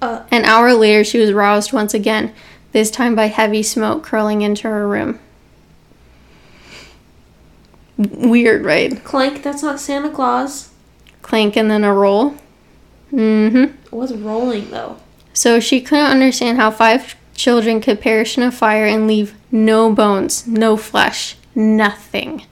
[0.00, 2.32] Uh, An hour later, she was roused once again,
[2.72, 5.18] this time by heavy smoke curling into her room.
[7.96, 9.02] Weird, right?
[9.04, 10.70] Clank, that's not Santa Claus.
[11.22, 12.36] Clank and then a roll.
[13.12, 13.94] Mm hmm.
[13.94, 14.96] What's rolling, though?
[15.32, 19.92] So she couldn't understand how five children could perish in a fire and leave no
[19.92, 22.44] bones, no flesh, nothing.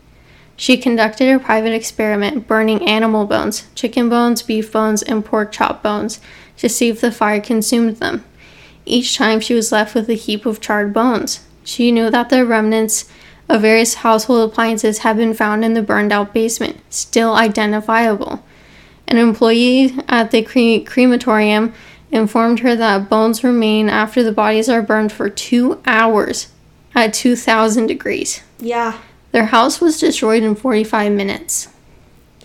[0.56, 5.82] She conducted a private experiment burning animal bones, chicken bones, beef bones, and pork chop
[5.82, 6.20] bones
[6.56, 8.24] to see if the fire consumed them.
[8.88, 11.40] Each time she was left with a heap of charred bones.
[11.62, 13.04] She knew that the remnants
[13.46, 18.42] of various household appliances had been found in the burned out basement, still identifiable.
[19.06, 21.74] An employee at the cre- crematorium
[22.10, 26.48] informed her that bones remain after the bodies are burned for two hours
[26.94, 28.42] at 2000 degrees.
[28.58, 28.98] Yeah.
[29.32, 31.68] Their house was destroyed in 45 minutes.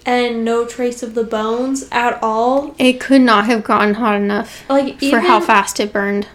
[0.05, 2.75] And no trace of the bones at all.
[2.77, 6.27] It could not have gotten hot enough Like, for how fast it burned.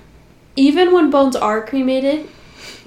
[0.57, 2.29] even when bones are cremated,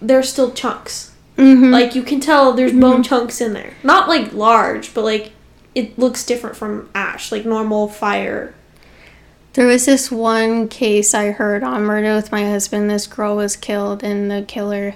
[0.02, 1.12] there's still chunks.
[1.38, 1.72] Mm-hmm.
[1.72, 3.74] Like, you can tell there's bone chunks in there.
[3.84, 5.32] Not, like, large, but, like,
[5.76, 8.54] it looks different from ash, like normal fire.
[9.54, 12.90] There was this one case I heard on Murder with My Husband.
[12.90, 14.96] This girl was killed, and the killer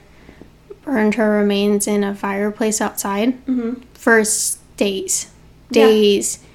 [0.83, 3.81] burned her remains in a fireplace outside Mm-hmm.
[3.93, 4.57] for s-
[5.71, 6.39] days.
[6.41, 6.49] Yeah.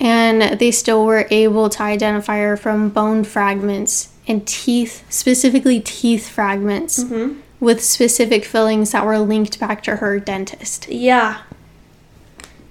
[0.00, 6.28] And they still were able to identify her from bone fragments and teeth, specifically teeth
[6.28, 7.40] fragments, Mm-hmm.
[7.58, 10.88] with specific fillings that were linked back to her dentist.
[10.88, 11.38] Yeah.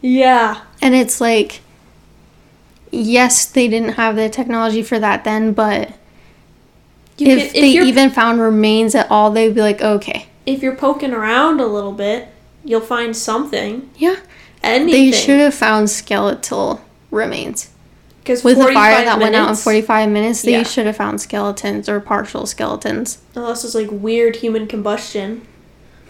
[0.01, 0.61] Yeah.
[0.81, 1.59] And it's like,
[2.91, 5.89] yes, they didn't have the technology for that then, but
[7.17, 10.75] You if can- they even found remains at all, they'd be like, okay, if you're
[10.75, 12.29] poking around a little bit,
[12.63, 13.89] you'll find something.
[13.97, 14.15] yeah.
[14.63, 15.11] Anything.
[15.11, 17.69] They should have found skeletal remains.
[18.19, 20.63] Because With the fire that went out in 45 minutes, they Yeah.
[20.63, 23.19] should have found skeletons or partial skeletons.
[23.35, 25.47] Unless it's like weird human combustion.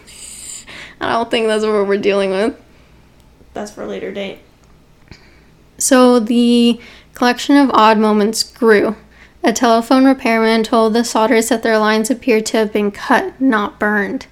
[1.00, 2.56] I don't think that's what we're dealing with.
[3.54, 4.40] That's for a later date.
[5.78, 6.80] So the
[7.14, 8.96] collection of odd moments grew.
[9.44, 13.78] A telephone repairman told the Sodders that their lines appeared to have been cut, not
[13.78, 14.26] burned.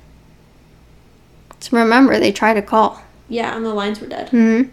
[1.60, 3.02] So remember, they tried to call.
[3.28, 4.28] Yeah, and the lines were dead.
[4.28, 4.70] Mm-hmm.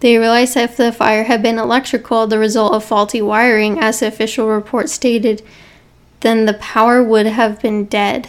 [0.00, 4.00] They realized that if the fire had been electrical, the result of faulty wiring, as
[4.00, 5.42] the official report stated,
[6.20, 8.28] then the power would have been dead.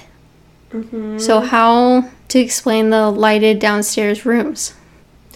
[0.71, 4.74] hmm So, how to explain the lighted downstairs rooms?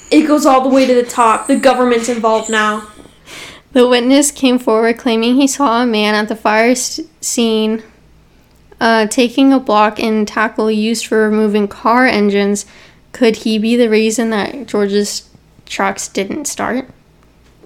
[0.10, 1.48] It goes all the way to the top.
[1.48, 2.88] The government's involved now.
[3.74, 7.84] The witness came forward claiming he saw a man at the fire s- scene
[8.80, 12.66] uh, taking a block and tackle used for removing car engines.
[13.12, 15.30] Could he be the reason that George's
[15.66, 16.90] trucks didn't start?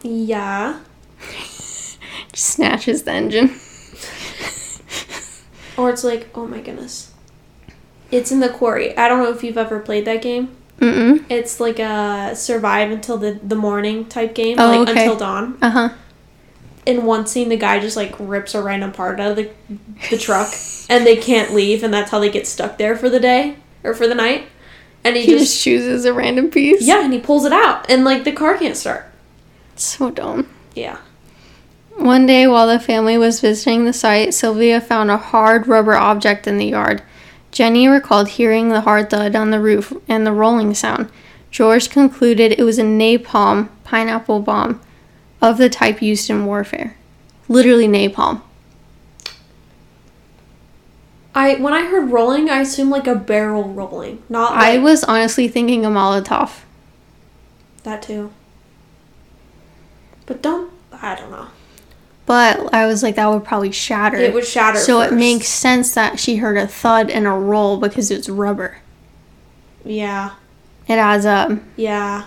[0.02, 0.80] Yeah.
[2.32, 3.60] Just snatches the engine.
[5.78, 7.12] Or it's like, oh my goodness.
[8.12, 8.95] It's in the quarry.
[8.97, 10.56] I don't know if you've ever played that game.
[10.80, 11.24] Mm-mm.
[11.30, 15.04] It's like a survive until the, the morning type game, Oh, like okay.
[15.04, 15.58] until dawn.
[15.62, 15.89] Uh-huh.
[16.86, 19.52] In one scene, the guy just like rips a random part out of the,
[20.10, 20.52] the truck,
[20.89, 23.94] and they can't leave, and that's how they get stuck there for the day or
[23.94, 24.48] for the night.
[25.04, 26.82] And he, He just, just chooses a random piece.
[26.84, 29.06] yeah, and he pulls it out, and like the car can't start.
[29.76, 30.48] So dumb.
[30.76, 30.98] Yeah.
[31.98, 36.48] One day while the family was visiting the site, Sylvia found a hard rubber object
[36.48, 37.04] in the yard.
[37.52, 41.12] Jenny recalled hearing the hard thud on the roof and the rolling sound.
[41.52, 44.80] George concluded it was a napalm pineapple bomb
[45.41, 46.95] of the type used in warfare.
[47.47, 48.41] Literally napalm.
[51.34, 55.04] I when I heard rolling, I assumed like a barrel rolling, not like I was
[55.06, 56.60] honestly thinking a Molotov.
[57.84, 58.32] that too.
[60.25, 61.47] But don't I don't know.
[62.25, 64.17] But I was like, that would probably shatter.
[64.17, 64.77] It would shatter.
[64.80, 68.77] so it makes sense that she heard a thud and a roll because it's rubber.
[69.86, 70.32] yeah
[70.88, 71.51] It adds up.
[71.77, 72.25] yeah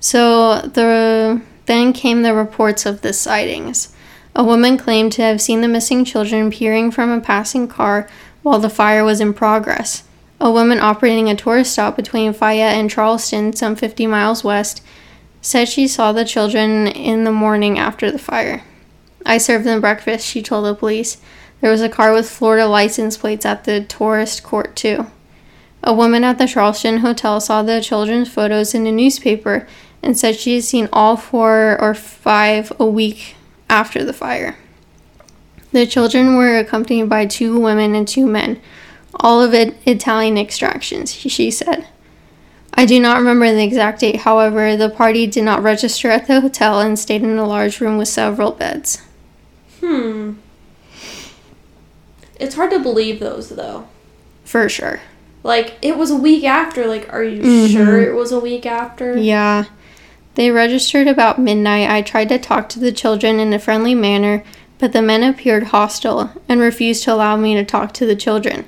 [0.00, 3.94] So the then came the reports of the sightings.
[4.34, 8.08] A woman claimed to have seen the missing children peering from a passing car
[8.42, 10.04] while the fire was in progress.
[10.40, 14.82] A woman operating a tourist stop between Fayette and Charleston, some 50 miles west,
[15.40, 18.62] said she saw the children in the morning after the fire.
[19.24, 21.16] I served them breakfast, she told the police.
[21.60, 25.06] There was a car with Florida license plates at the tourist court, too.
[25.82, 29.66] A woman at the Charleston Hotel saw the children's photos in a newspaper
[30.06, 33.34] and said she had seen all four or five a week
[33.68, 34.56] after the fire.
[35.72, 38.60] The children were accompanied by two women and two men,
[39.16, 41.86] all of it Italian extractions, she said.
[42.78, 46.40] I do not remember the exact date, however, the party did not register at the
[46.40, 49.02] hotel and stayed in a large room with several beds.
[49.80, 50.34] hmm.
[52.38, 53.88] It's hard to believe those though.
[54.44, 55.00] For sure.
[55.42, 56.86] Like it was a week after.
[56.86, 57.72] Like, are you Mhm.
[57.72, 59.16] sure it was a week after?
[59.16, 59.64] Yeah.
[60.36, 61.88] They registered about midnight.
[61.90, 64.44] I tried to talk to the children in a friendly manner,
[64.78, 68.66] but the men appeared hostile and refused to allow me to talk to the children.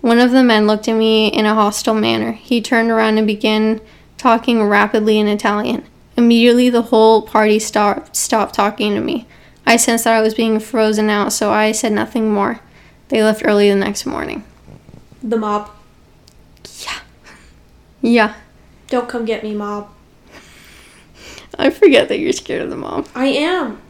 [0.00, 2.32] One of the men looked at me in a hostile manner.
[2.32, 3.82] He turned around and began
[4.16, 5.84] talking rapidly in Italian.
[6.16, 9.26] Immediately, the whole party stopped, stopped talking to me.
[9.66, 12.60] I sensed that I was being frozen out, so I said nothing more.
[13.08, 14.44] They left early the next morning.
[15.22, 15.70] The mob.
[16.80, 17.00] Yeah,
[18.00, 18.34] Yeah.
[18.88, 19.90] Don't come get me, mob.
[21.58, 23.04] I forget that you're scared of the mom.
[23.14, 23.80] I am.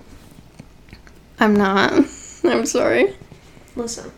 [1.39, 1.93] I'm not.
[2.45, 3.15] I'm sorry.
[3.77, 4.11] Listen.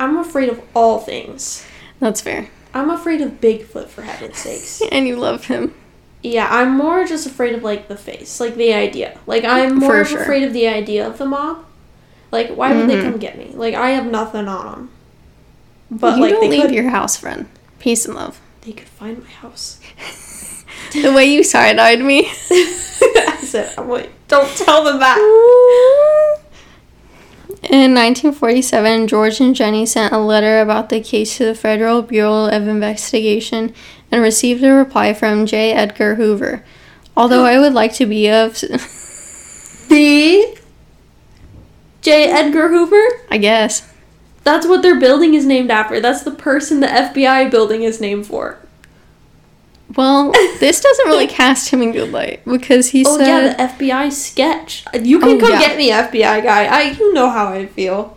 [0.00, 1.64] I'm afraid of all things.
[2.00, 2.48] That's fair.
[2.74, 4.80] I'm afraid of Bigfoot for heaven's sakes.
[4.92, 5.74] And you love him.
[6.22, 9.18] Yeah, I'm more just afraid of like the face, like the idea.
[9.26, 10.22] Like I'm more sure.
[10.22, 11.64] afraid of the idea of the mob.
[12.30, 13.02] Like why would they Mhm.
[13.10, 13.50] come get me?
[13.54, 14.90] Like I have nothing on them.
[15.90, 17.46] But you like don't they leave could, your house, friend.
[17.80, 18.40] Peace and love.
[18.62, 19.80] they could find my house.
[20.92, 22.26] The way you side eyed me.
[22.50, 25.18] I said, I'm like, don't tell them that.
[27.62, 32.46] In 1947, George and Jenny sent a letter about the case to the Federal Bureau
[32.46, 33.72] of Investigation
[34.10, 35.72] and received a reply from J.
[35.72, 36.64] Edgar Hoover.
[37.16, 38.62] Although I would like to be of.
[39.88, 40.58] The
[42.00, 42.30] J.
[42.30, 43.02] Edgar Hoover?
[43.30, 43.92] I guess.
[44.42, 46.00] That's what their building is named after.
[46.00, 48.58] That's the person the FBI building is named for.
[49.96, 53.12] Well, this doesn't really cast him in good light because he said.
[53.12, 54.84] Oh said yeah, the FBI sketch.
[54.94, 55.58] You can Oh, come yeah.
[55.60, 56.64] get me, FBI guy.
[56.66, 58.16] I you know how I feel.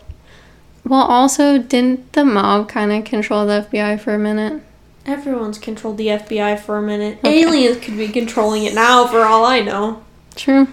[0.88, 4.62] Well, also, didn't the mob kind of control the FBI for a minute?
[5.08, 7.18] Everyone's controlled the FBI for a minute.
[7.20, 7.42] Okay.
[7.44, 10.04] Aliens could be controlling it now, for all I know.
[10.36, 10.68] True.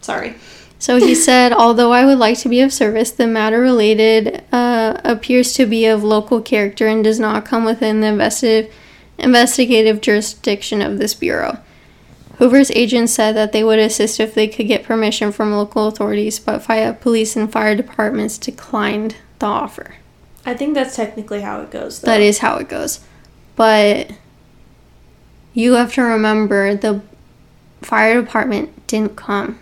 [0.00, 0.34] Sorry.
[0.78, 5.00] So he said, although I would like to be of service, the matter related uh,
[5.04, 8.70] appears to be of local character and does not come within the investi-
[9.18, 11.58] investigative jurisdiction of this bureau.
[12.38, 16.38] Hoover's agents said that they would assist if they could get permission from local authorities,
[16.40, 19.94] but fire police and fire departments declined the offer.
[20.44, 22.00] I think that's technically how it goes.
[22.00, 22.06] Though.
[22.06, 23.00] That is how it goes.
[23.56, 24.10] But
[25.52, 27.02] you have to remember the
[27.82, 29.60] fire department didn't come.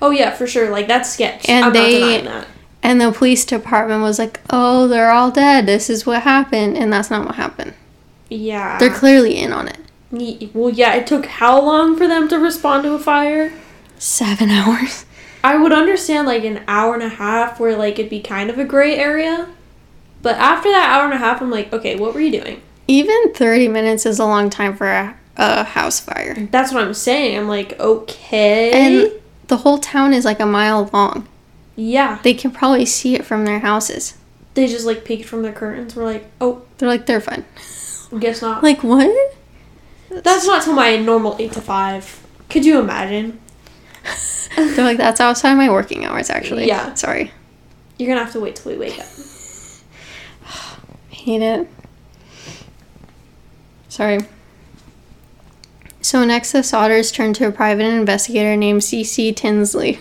[0.00, 0.70] Oh yeah, for sure.
[0.70, 1.48] Like that's sketch.
[1.48, 2.46] And I'm they- not denying that.
[2.84, 5.66] And the police department was like, oh, they're all dead.
[5.66, 6.76] This is what happened.
[6.76, 7.74] And that's not what happened.
[8.32, 8.78] Yeah.
[8.78, 9.78] They're clearly in on it.
[10.54, 10.94] Well, yeah.
[10.94, 13.52] It took how long for them to respond to a fire?
[13.98, 15.04] Seven hours.
[15.44, 18.58] I would understand like an hour and a half where like it'd be kind of
[18.58, 19.48] a gray area.
[20.22, 22.62] But after that hour and a half, I'm like, okay, what were you doing?
[22.86, 26.46] Even 30 minutes is a long time for a, a house fire.
[26.50, 27.36] That's what I'm saying.
[27.38, 28.70] I'm like, okay.
[28.72, 29.12] And
[29.48, 31.26] the whole town is like a mile long.
[31.74, 34.14] yeah, They can probably see it from their houses.
[34.54, 35.96] they just like peeked from their curtains.
[35.96, 37.44] We're like, oh, They're like, they're fine.
[38.18, 38.62] guess not.
[38.62, 39.10] Like, what?
[40.10, 42.26] That's not till my normal eight to five.
[42.50, 43.40] Could you imagine?
[44.56, 46.66] They're like, that's outside my working hours, actually.
[46.66, 46.92] Yeah.
[46.94, 47.30] Sorry.
[47.98, 49.06] You're gonna have to wait till we wake up.
[51.08, 51.68] Hate it.
[53.88, 54.20] Sorry.
[56.02, 59.32] So next, the Sodders turned to a private investigator named C.C.
[59.32, 59.98] Tinsley,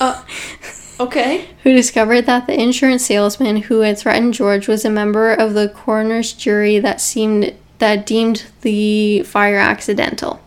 [0.00, 0.22] Uh,
[1.00, 1.48] okay.
[1.62, 5.68] who discovered that the insurance salesman who had threatened George was a member of the
[5.68, 10.40] coroner's jury that seemed that deemed the fire accidental.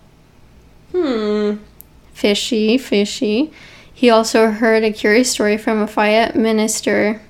[0.91, 1.57] Hmm.
[2.13, 3.51] Fishy, fishy.
[3.93, 7.21] He also heard a curious story from a Fayette minister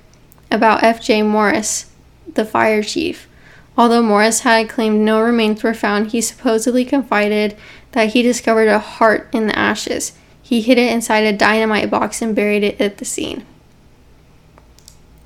[0.50, 1.22] about F.J.
[1.22, 1.90] Morris,
[2.34, 3.28] the fire chief.
[3.76, 7.56] Although Morris had claimed no remains were found, he supposedly confided
[7.92, 10.12] that he discovered a heart in the ashes.
[10.48, 13.44] He hid it inside a dynamite box and buried it at the scene.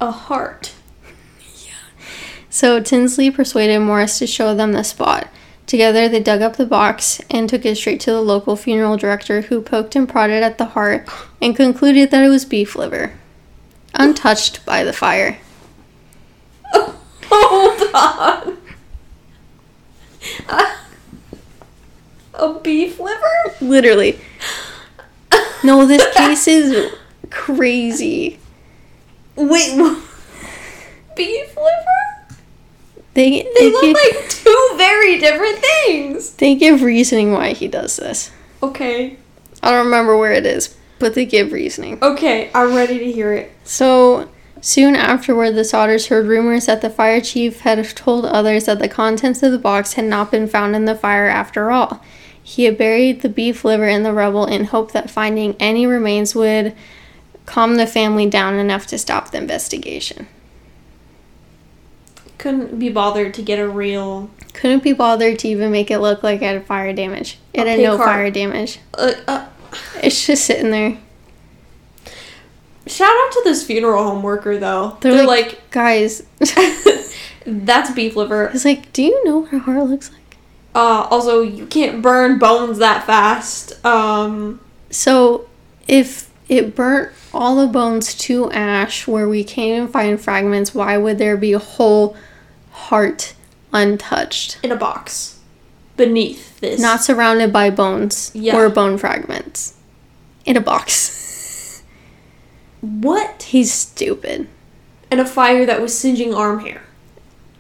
[0.01, 0.73] A heart.
[1.65, 1.75] Yeah.
[2.51, 5.29] So Tinsley persuaded Morris to show them the spot.
[5.65, 9.43] Together, they dug up the box and took it straight to the local funeral director,
[9.43, 11.09] who poked and prodded at the heart
[11.41, 13.13] and concluded that it was beef liver,
[13.95, 15.39] untouched by the fire.
[16.75, 18.59] Hold on.
[22.35, 23.55] a beef liver?
[23.61, 24.19] Literally.
[25.65, 26.93] No, this case is
[27.31, 28.39] crazy.
[29.37, 29.73] Wait.
[29.79, 30.01] wha-
[31.17, 32.37] Beef liver?
[33.15, 36.33] They They they, look give, like two very different things.
[36.35, 38.31] they give reasoning why he does this.
[38.63, 39.17] Okay.
[39.63, 41.99] I don't remember where it is, but they give reasoning.
[42.03, 43.53] Okay, I'm ready to hear it.
[43.65, 44.29] So
[44.63, 48.89] soon afterward, the Sodders heard rumors that the fire chief had told others that the
[48.89, 52.03] contents of the box had not been found in the fire after all.
[52.43, 56.35] He had buried the beef liver in the rubble in hope that finding any remains
[56.35, 56.75] would
[57.47, 60.27] calm the family down enough to stop the investigation.
[62.39, 64.29] Couldn't be bothered to get a real.
[64.53, 67.39] Couldn't be bothered to even make it look like it had fire damage.
[67.55, 68.81] It had no fire damage.
[68.95, 69.49] Uh, uh,
[70.03, 70.99] It's just sitting there.
[72.87, 74.99] shout out to this funeral home worker though.
[75.01, 76.23] They're, They're, like, like, guys.
[77.47, 78.47] that's beef liver.
[78.53, 80.22] it's like, do you know what a heart looks like?
[80.75, 83.85] Uh, also, you can't burn bones that fast.
[83.85, 85.47] Um, So,
[85.87, 90.97] if it burnt all the bones to ash where we can't even find fragments, why
[90.97, 92.17] would there be a whole
[92.71, 93.35] heart
[93.73, 94.59] untouched?
[94.63, 95.39] in a box
[95.97, 96.81] beneath this.
[96.81, 98.57] Not surrounded by bones Yeah.
[98.57, 99.75] or bone fragments.
[100.47, 101.83] In a box.
[102.81, 103.43] what?
[103.43, 104.49] He's stupid.
[105.11, 106.83] And a fire that was singeing arm hair.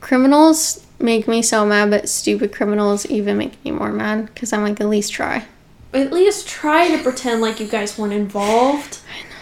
[0.00, 4.62] Criminals make me so mad, but stupid criminals even make me more mad because I'm
[4.62, 5.46] like, at least try.
[5.92, 8.98] At least try to pretend like you guys weren't involved.
[9.08, 9.36] I know.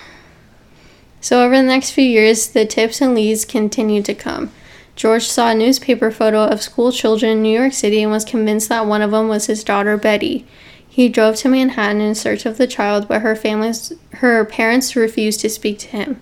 [1.20, 4.50] So, over the next few years, the tips and leads continued to come.
[4.96, 8.68] George saw a newspaper photo of school children in New York City and was convinced
[8.68, 10.46] that one of them was his daughter Betty.
[10.86, 15.40] He drove to Manhattan in search of the child, but her family's her parents refused
[15.40, 16.20] to speak to him.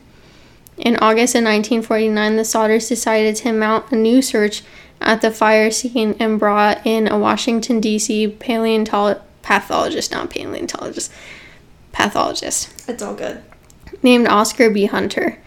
[0.76, 4.62] In August of 1949, the Sodders decided to mount a new search
[5.00, 8.28] at the fire scene and brought in a Washington D.C.
[8.28, 11.12] paleontologist, pathologist, not paleontologist,
[11.92, 13.42] pathologist It's all good.
[14.02, 14.86] named Oscar B.
[14.86, 15.38] Hunter.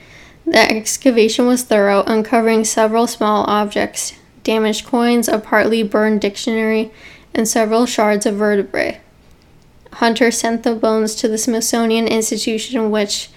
[0.45, 6.91] The excavation was thorough, uncovering several small objects damaged coins, a partly burned dictionary,
[7.34, 8.99] and several shards of vertebrae.
[9.93, 13.30] Hunter sent the bones to the Smithsonian Institution, which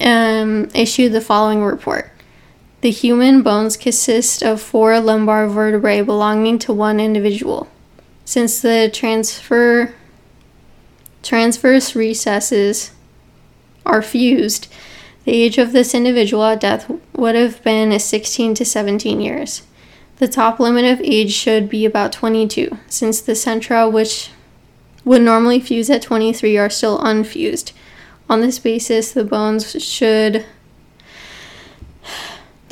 [0.00, 2.11] um, issued the following report.
[2.82, 7.68] The human bones consist of four lumbar vertebrae belonging to one individual.
[8.24, 9.94] Since the transfer
[11.22, 12.90] transverse recesses
[13.86, 14.66] are fused,
[15.24, 19.62] the age of this individual at death would have been 16 to 17 years.
[20.16, 24.30] The top limit of age should be about 22, since the centra, which
[25.04, 27.72] would normally fuse at 23, are still unfused.
[28.28, 30.44] On this basis, the bones should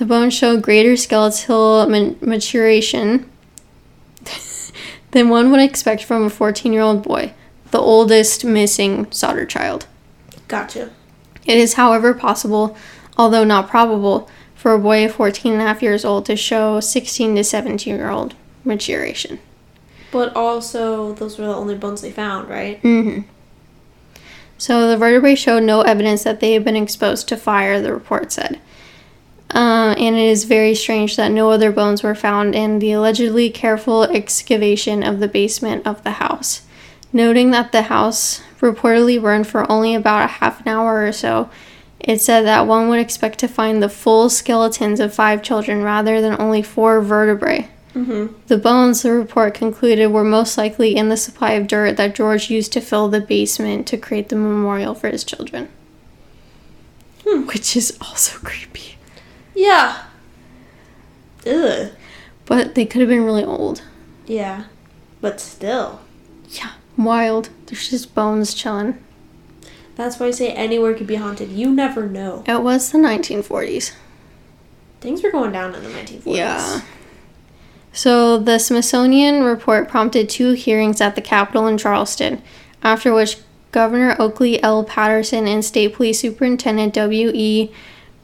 [0.01, 3.31] the bones show greater skeletal ma- maturation
[5.11, 7.35] than one would expect from a 14-year-old boy,
[7.71, 9.87] the oldest missing Sodder child.
[10.49, 10.91] Gotcha.
[11.45, 12.79] It is, however, possible,
[13.19, 16.81] although not probable, for a boy of 14 and a half years old to show
[16.81, 18.35] 16 to 17 year old
[18.65, 19.39] maturation.
[20.11, 22.83] But also, those were the only bones they found, right?
[22.83, 23.29] Mm-hmm.
[24.57, 28.33] So the vertebrae showed no evidence that they had been exposed to fire, the report
[28.33, 28.59] said.
[29.53, 33.51] Uh, and it is very strange that no other bones were found in the allegedly
[33.51, 36.63] careful excavation of the basement of the house.
[37.13, 41.51] Noting that the house reportedly burned for only about a half an hour or so,
[41.99, 46.21] it said that one would expect to find the full skeletons of five children rather
[46.21, 47.69] than only four vertebrae.
[47.95, 48.35] Mm-hmm.
[48.47, 52.49] The bones, the report concluded, were most likely in the supply of dirt that George
[52.49, 55.69] used to fill the basement to create the memorial for his children.
[57.27, 57.47] Hmm.
[57.47, 58.97] Which is also creepy.
[59.61, 60.05] Yeah.
[61.47, 61.93] Ugh.
[62.47, 63.83] But they could have been really old.
[64.27, 64.65] Yeah.
[65.21, 66.01] But still.
[66.49, 66.73] Yeah.
[66.97, 67.51] Wild.
[67.67, 69.03] There's just bones chilling.
[69.97, 71.51] That's why I say anywhere could be haunted.
[71.51, 72.43] You never know.
[72.47, 73.93] It was the 1940s.
[75.03, 76.37] Things were going down in the 1940s.
[76.37, 76.81] Yeah.
[77.93, 82.41] So the Smithsonian report prompted two hearings at the Capitol in Charleston,
[82.83, 83.37] after which
[83.73, 84.85] Governor Okey L.
[84.85, 87.71] Patteson and State Police Superintendent W.E.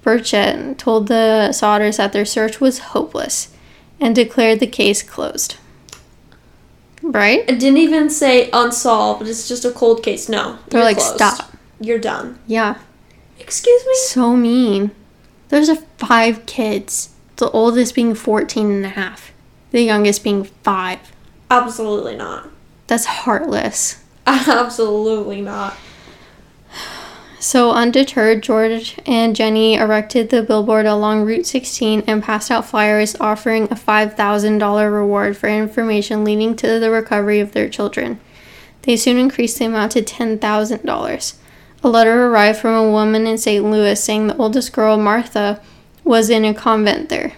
[0.07, 3.53] Burchett told the Sodders that their search was hopeless
[4.01, 5.57] and declared the case closed.
[7.03, 7.41] Right?
[7.49, 9.27] It didn't even say unsolved.
[9.27, 10.29] It's just a cold case.
[10.29, 10.61] No.
[10.69, 11.17] They're like, closed.
[11.17, 11.53] stop.
[11.81, 12.39] You're done.
[12.47, 12.79] Yeah.
[13.41, 13.95] Excuse me?
[13.97, 14.93] So mean.
[15.49, 17.11] Those are five kids.
[17.37, 19.33] The oldest being 14 and a half.
[19.73, 21.01] The youngest being five.
[21.51, 22.49] Absolutely not.
[22.87, 24.05] That's heartless.
[24.27, 25.77] Absolutely not.
[27.47, 33.15] So, undeterred, George and Jenny erected the billboard along Route 16 and passed out flyers
[33.21, 38.19] offering a $5,000 reward for information leading to the recovery of their children.
[38.83, 41.35] They soon increased the amount to $10,000.
[41.85, 43.65] A letter arrived from a woman in St.
[43.65, 45.61] Louis saying the oldest girl, Martha,
[46.03, 47.35] was in a convent there.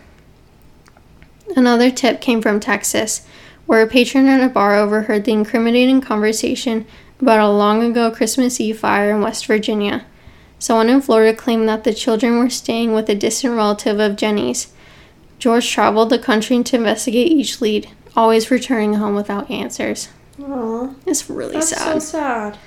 [1.55, 3.27] Another tip came from Texas,
[3.67, 6.87] where a patron at a bar overheard the incriminating conversation
[7.21, 10.05] about a long ago Christmas Eve fire in West Virginia.
[10.59, 14.73] Someone in Florida claimed that the children were staying with a distant relative of Jenny's.
[15.39, 20.09] George traveled the country to investigate each lead, always returning home without answers.
[20.43, 20.95] Aw.
[21.07, 21.95] It's really That's sad.
[21.95, 22.59] That's so sad.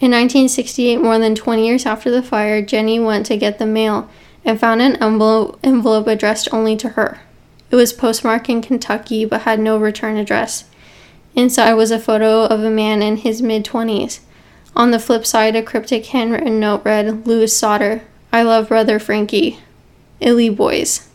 [0.00, 4.08] In 1968, more than 20 years after the fire, Jenny went to get the mail
[4.44, 7.20] and found an envelope, envelope addressed only to her.
[7.70, 10.64] It was postmarked in Kentucky but had no return address.
[11.34, 14.20] Inside was a photo of a man in his mid 20s.
[14.76, 19.58] On the flip side, a cryptic handwritten note read Louis Sodder, I love brother Frankie.
[20.20, 21.08] Illy Boys.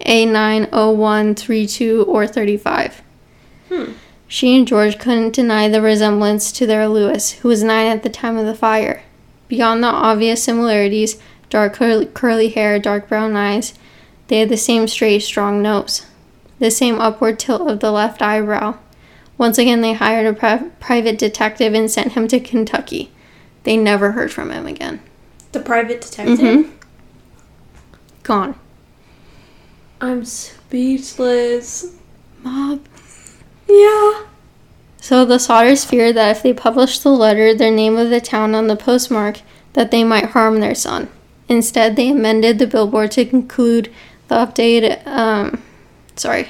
[0.00, 3.02] A90132 or 35.
[3.68, 3.92] Hmm.
[4.28, 8.10] She and George couldn't deny the resemblance to their Lewis, who was nine at the
[8.10, 9.02] time of the fire.
[9.48, 13.74] Beyond the obvious similarities dark curly, curly hair, dark brown eyes
[14.28, 16.04] they had the same straight, strong nose,
[16.58, 18.76] the same upward tilt of the left eyebrow.
[19.38, 23.10] Once again, they hired a pri- private detective and sent him to Kentucky.
[23.64, 25.00] They never heard from him again.
[25.52, 26.38] The private detective?
[26.38, 26.70] Mhm.
[28.22, 28.54] Gone.
[30.00, 31.86] I'm speechless.
[32.42, 32.80] Mob.
[33.68, 34.22] Yeah.
[35.00, 38.54] So the Sodders feared that if they published the letter, their name of the town
[38.54, 39.40] on the postmark,
[39.74, 41.08] that they might harm their son.
[41.48, 43.92] Instead, they amended the billboard to include
[44.28, 45.06] the update.
[45.06, 45.62] um,
[46.16, 46.48] sorry.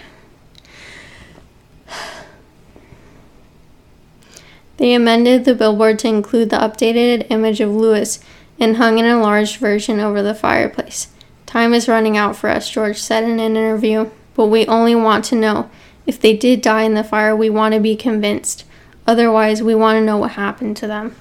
[4.76, 8.20] They amended the billboard to include the updated image of Lewis
[8.60, 11.08] and hung an enlarged version over the fireplace.
[11.46, 15.24] Time is running out for us, George said in an interview, but we only want
[15.26, 15.70] to know
[16.06, 18.64] if they did die in the fire, we want to be convinced.
[19.06, 21.14] Otherwise, we want to know what happened to them.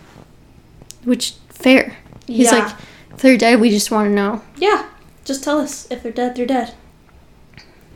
[1.04, 1.98] Which, fair.
[2.28, 2.60] He's Yeah.
[2.66, 2.76] like,
[3.12, 4.42] if they're dead, we just want to know.
[4.58, 4.86] Yeah.
[5.24, 5.88] Just tell us.
[5.90, 6.74] If they're dead, they're dead.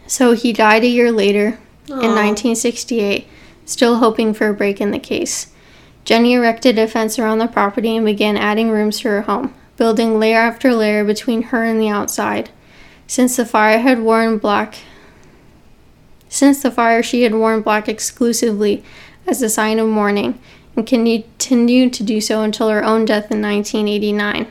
[0.07, 3.27] So he died a year later in 1968,
[3.71, 5.51] still hoping for a break in the case.
[6.05, 10.19] Jenny erected a fence around the property and began adding rooms to her home, building
[10.19, 12.49] layer after layer between her and the outside.
[13.07, 14.75] Since the fire had worn black
[16.29, 18.83] since the fire she had worn black exclusively
[19.25, 20.39] as a sign of mourning
[20.75, 24.47] and continued to do so until her own death in 1989.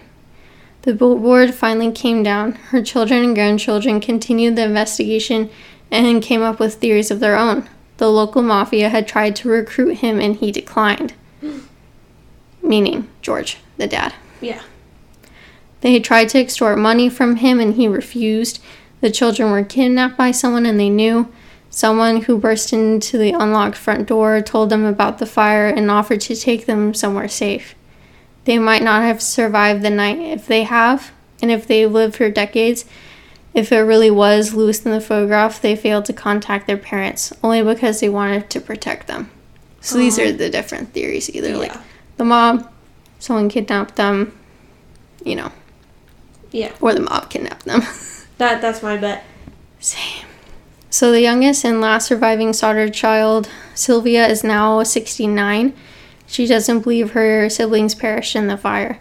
[0.82, 2.52] The board finally came down.
[2.52, 5.50] Her children and grandchildren continued the investigation
[5.90, 7.68] and came up with theories of their own.
[7.98, 11.14] The local mafia had tried to recruit him and he declined.
[12.62, 14.14] Meaning George, the dad.
[14.40, 14.62] Yeah.
[15.80, 18.60] They had tried to extort money from him and he refused.
[19.00, 21.32] The children were kidnapped by someone and they knew.
[21.70, 26.20] Someone who burst into the unlocked front door told them about the fire and offered
[26.22, 27.74] to take them somewhere safe.
[28.44, 32.30] They might not have survived the night if they have, and if they've lived for
[32.30, 32.86] decades.
[33.58, 37.60] If it really was Lewis in the photograph, they failed to contact their parents only
[37.60, 39.32] because they wanted to protect them.
[39.80, 41.56] So these are the different theories either yeah.
[41.56, 41.76] like
[42.18, 42.70] the mob,
[43.18, 44.38] someone kidnapped them,
[45.24, 45.50] you know.
[46.52, 46.72] Yeah.
[46.80, 47.80] Or the mob kidnapped them.
[48.38, 49.24] that that's my bet.
[49.80, 50.26] Same.
[50.88, 55.74] So the youngest and last surviving Sodder child, Sylvia, is now 69.
[56.28, 59.00] She doesn't believe her siblings perished in the fire.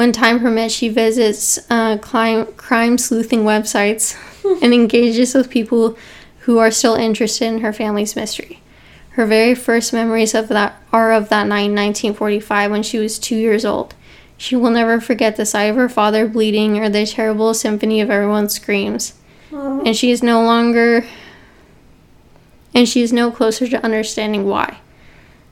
[0.00, 4.16] When time permits, she visits uh, crime, crime sleuthing websites
[4.62, 5.98] and engages with people
[6.38, 8.62] who are still interested in her family's mystery.
[9.10, 13.18] Her very first memories of that are of that night in 1945 when she was
[13.18, 13.94] two years old.
[14.38, 18.08] She will never forget the sight of her father bleeding or the terrible symphony of
[18.08, 19.12] everyone's screams.
[19.50, 19.86] Aww.
[19.86, 21.04] And she is no longer
[22.74, 24.78] and she is no closer to understanding why.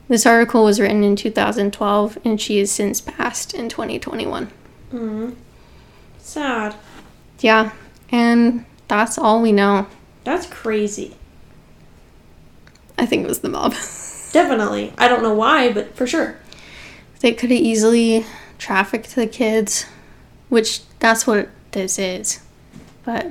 [0.09, 4.51] This article was written in 2012 and she has since passed in 2021.
[4.91, 5.35] Mm.
[6.17, 6.75] Sad.
[7.39, 7.71] Yeah,
[8.11, 9.85] and that's all we know.
[10.23, 11.15] That's crazy.
[12.97, 13.71] I think it was the mob.
[14.31, 14.93] Definitely.
[14.97, 16.37] I don't know why, but for sure.
[17.19, 18.25] They could have easily
[18.57, 19.85] trafficked the kids,
[20.49, 22.39] which that's what this is.
[23.05, 23.27] But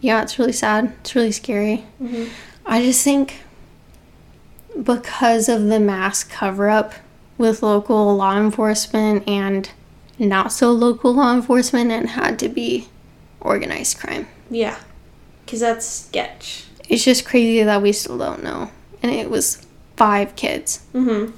[0.00, 0.94] yeah, it's really sad.
[1.00, 1.86] It's really scary.
[2.00, 2.30] Mm-hmm.
[2.64, 3.42] I just think
[4.80, 6.94] because of the mass cover up
[7.38, 9.70] with local law enforcement and
[10.18, 12.88] not so local law enforcement, it had to be
[13.40, 14.28] organized crime.
[14.50, 14.78] Yeah,
[15.44, 16.66] because that's sketch.
[16.88, 18.70] It's just crazy that we still don't know.
[19.02, 19.66] And it was
[19.96, 20.84] five kids.
[20.94, 21.32] Mm-hmm.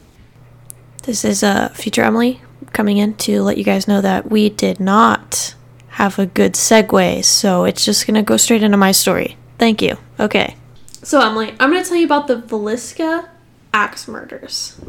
[1.04, 2.40] This is uh, Future Emily
[2.72, 5.54] coming in to let you guys know that we did not
[5.88, 9.36] have a good segue, so it's just gonna go straight into my story.
[9.58, 9.96] Thank you.
[10.18, 10.56] Okay.
[11.04, 13.28] So Emily, I'm gonna tell you about the Villisca
[13.74, 14.80] axe murders.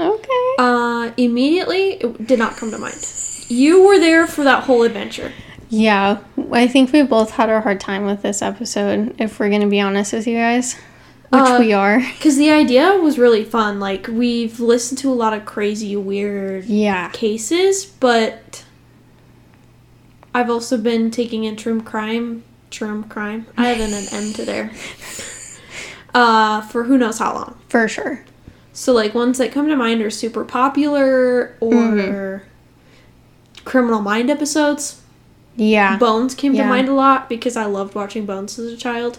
[0.00, 0.54] Okay.
[0.58, 2.96] Uh, immediately, it did not come to mind.
[3.48, 5.32] You were there for that whole adventure.
[5.68, 6.20] Yeah,
[6.52, 9.80] I think we both had a hard time with this episode, if we're gonna be
[9.80, 10.74] honest with you guys.
[11.28, 11.98] Which uh, we are.
[11.98, 13.78] Because the idea was really fun.
[13.78, 17.10] Like, we've listened to a lot of crazy, weird yeah.
[17.10, 18.64] cases, but
[20.34, 22.44] I've also been taking in true crime.
[22.70, 23.46] True crime.
[23.58, 24.70] I have an M to there.
[26.18, 27.58] Uh, for who knows how long.
[27.68, 28.24] For sure.
[28.72, 32.44] So like ones that come to mind are super popular or mm-hmm.
[33.64, 35.02] Criminal Mind episodes.
[35.56, 35.96] Yeah.
[35.98, 36.62] Bones came yeah.
[36.62, 39.18] to mind a lot because I loved watching Bones as a child.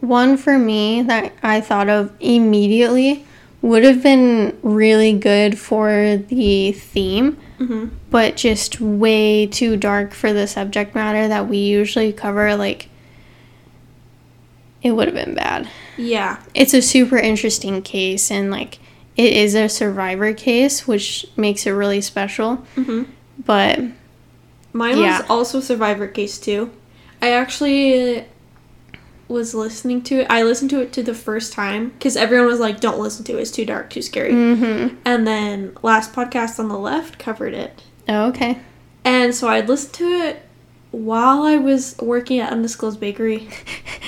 [0.00, 3.24] One for me that I thought of immediately
[3.62, 7.86] would have been really good for the theme mm-hmm.
[8.10, 12.56] but just way too dark for the subject matter that we usually cover.
[12.56, 12.88] Like,
[14.82, 15.68] it would have been bad.
[15.96, 16.42] Yeah.
[16.54, 18.78] It's a super interesting case, and like,
[19.16, 22.64] it is a survivor case, which makes it really special.
[22.76, 23.04] Mm-hmm.
[23.44, 23.80] But
[24.72, 25.20] mine yeah.
[25.20, 26.72] was also survivor case too.
[27.22, 28.24] I actually
[29.28, 30.26] was listening to it.
[30.28, 33.38] I listened to it to the first time because everyone was like, "Don't listen to
[33.38, 34.96] it; it's too dark, too scary." Mm-hmm.
[35.04, 37.82] And then last podcast on the left covered it.
[38.08, 38.58] Oh, okay.
[39.04, 40.42] And so I listened to it
[40.94, 43.48] while I was working at Undisclosed Bakery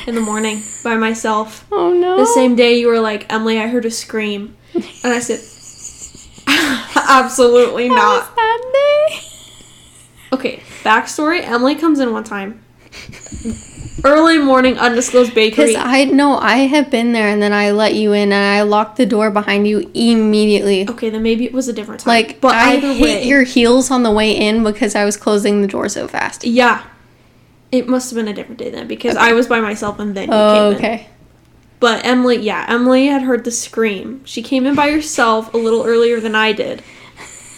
[0.07, 1.64] in the morning by myself.
[1.72, 2.16] Oh no!
[2.16, 5.41] The same day you were like, "Emily, I heard a scream," and I said,
[7.09, 9.20] "Absolutely not." that day.
[10.32, 12.64] Okay, backstory: Emily comes in one time
[14.05, 15.68] early morning undisclosed bakery.
[15.68, 18.62] Because I know I have been there, and then I let you in, and I
[18.62, 20.88] locked the door behind you immediately.
[20.88, 22.11] Okay, then maybe it was a different time.
[22.11, 25.62] Like, but I hit way, your heels on the way in because I was closing
[25.62, 26.44] the door so fast.
[26.44, 26.84] Yeah,
[27.72, 29.24] it must have been a different day then because okay.
[29.24, 31.05] I was by myself and then you oh, came okay.
[31.05, 31.11] In.
[31.78, 34.24] But Emily, yeah, Emily had heard the scream.
[34.24, 36.82] She came in by herself a little earlier than I did.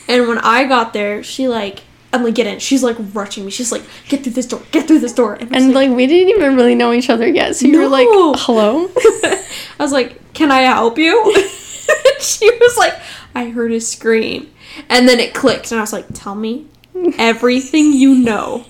[0.09, 1.82] And when I got there, she like
[2.12, 2.59] I'm like, get in.
[2.59, 3.50] She's like rushing me.
[3.50, 5.34] She's like, get through this door, get through this door.
[5.34, 7.56] And, and like, like, we didn't even really know each other yet.
[7.56, 7.80] So you no.
[7.80, 8.88] were like, hello?
[8.96, 9.44] I
[9.78, 11.34] was like, Can I help you?
[12.20, 12.94] she was like,
[13.34, 14.50] I heard a scream.
[14.88, 16.66] And then it clicked, and I was like, Tell me
[17.18, 18.64] everything you know.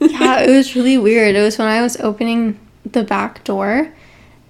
[0.00, 1.34] yeah, it was really weird.
[1.34, 3.92] It was when I was opening the back door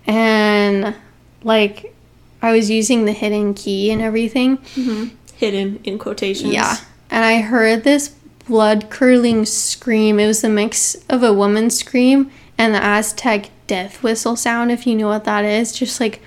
[0.07, 0.95] and
[1.43, 1.95] like
[2.43, 4.59] I was using the hidden key and everything.
[4.59, 5.17] Mm-hmm.
[5.37, 6.53] Hidden in quotations.
[6.53, 6.77] Yeah.
[7.11, 8.09] And I heard this
[8.47, 10.19] blood curdling scream.
[10.19, 14.87] It was a mix of a woman's scream and the Aztec death whistle sound, if
[14.87, 15.73] you know what that is.
[15.73, 16.21] Just like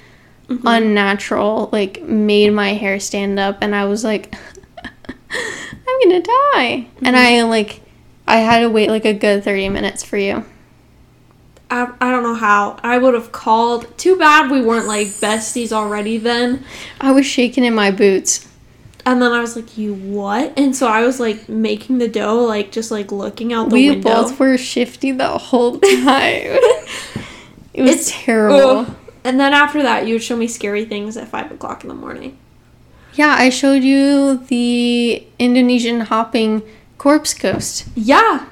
[0.47, 0.65] mm-hmm.
[0.65, 3.59] unnatural, like made my hair stand up.
[3.61, 4.35] And I was like,
[5.03, 6.87] I'm gonna die.
[7.03, 7.15] And mm-hmm.
[7.15, 7.81] I like,
[8.27, 10.45] I had to wait like a good 30 minutes for you.
[11.69, 12.79] I, I don't know how.
[12.83, 13.97] I would have called.
[13.97, 16.63] Too bad we weren't like besties already then.
[17.01, 18.47] I was shaking in my boots.
[19.05, 22.45] And then I was like, "You what?" And so I was like making the dough,
[22.45, 24.09] like just like looking out the we window.
[24.09, 26.57] We both were shifty the whole time.
[27.73, 28.79] it was It's- terrible.
[28.79, 28.95] Ugh.
[29.25, 31.95] And then after that, you would show me scary things at five o'clock in the
[31.95, 32.37] morning.
[33.13, 36.61] Yeah, I showed you the Indonesian hopping
[36.97, 37.85] corpse ghost.
[37.95, 38.47] Yeah.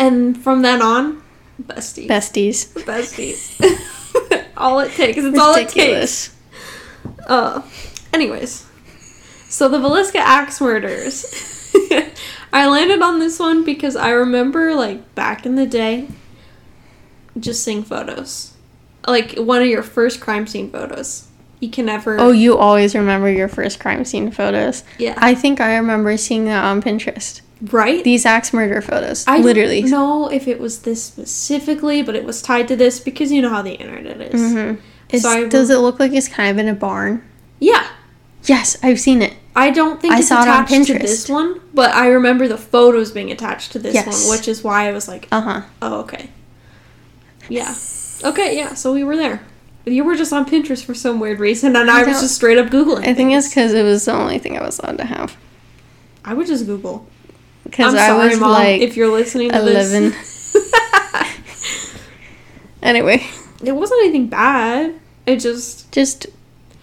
[0.00, 1.22] And from then on,
[1.62, 2.08] besties.
[2.08, 2.72] Besties.
[2.84, 4.44] besties.
[4.56, 5.18] all it takes.
[5.18, 6.34] It's all it takes.
[7.28, 7.62] Uh,
[8.12, 8.65] anyways,
[9.56, 11.24] so the Villisca axe murders.
[12.52, 16.08] I landed on this one because I remember, like, back in the day,
[17.40, 18.52] just seeing photos.
[19.06, 21.28] Like, one of your first crime scene photos.
[21.60, 22.20] You can never.
[22.20, 24.84] Oh, you always remember your first crime scene photos.
[24.98, 25.14] yeah.
[25.16, 27.40] I think I remember seeing that on Pinterest.
[27.72, 28.04] right?
[28.04, 29.24] These axe murder photos.
[29.26, 29.80] I literally.
[29.80, 33.40] don't know if it was this specifically, but it was tied to this because you
[33.40, 34.38] know how the internet is.
[34.40, 34.78] Mhm.
[35.18, 37.22] So does it look like it's kind of in a barn?
[37.58, 37.86] Yeah.
[38.44, 39.32] Yes, I've seen it.
[39.58, 42.46] I don't think I it's saw it on attached to this one, but I remember
[42.46, 44.06] the photos being attached to this Yes.
[44.28, 45.62] one, which is why I was like, Uh huh.
[45.82, 46.28] oh, okay.
[47.48, 47.74] Yeah.
[48.22, 49.40] Okay, yeah, so we were there.
[49.86, 52.58] You were just on Pinterest for some weird reason, and I, I was just straight
[52.58, 53.06] up Googling.
[53.06, 55.36] I think it's because it was the only thing I was allowed to have.
[56.24, 57.06] I would just Google.
[57.64, 60.10] Because I sorry, was Mom, like if you're listening to 11.
[60.10, 60.32] this.
[62.82, 63.26] Anyway,
[63.64, 64.94] it wasn't anything bad.
[65.26, 66.26] It just, just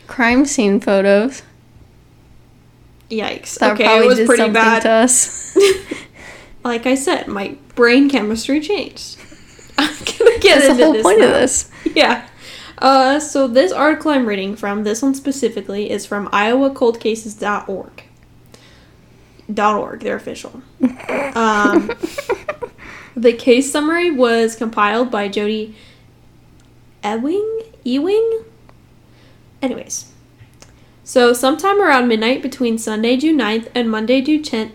[0.08, 1.44] crime scene photos.
[3.10, 3.60] Yikes.
[3.60, 4.82] That okay, probably it was did pretty something bad.
[4.84, 5.58] to us.
[6.64, 9.18] like I said, my brain chemistry changed.
[9.78, 11.72] I'm gonna get That's the into whole this point of this.
[11.96, 12.28] Yeah.
[12.80, 18.04] Uh, so this article I'm reading from, this one specifically, is from iowacoldcases.org.
[19.54, 20.62] Dot .org, they're official.
[21.36, 21.92] Um,
[23.16, 25.76] the case summary was compiled by Jody
[27.04, 27.62] Ewing?
[27.84, 28.44] Ewing?
[29.62, 30.13] Anyways.
[31.04, 34.72] So sometime around midnight between Sunday, June 9th and Monday, June 10th,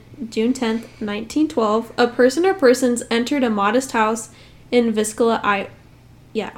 [1.00, 4.30] 1912, a person or persons entered a modest house
[4.70, 5.70] in Viscala, I-
[6.34, 6.50] yeah,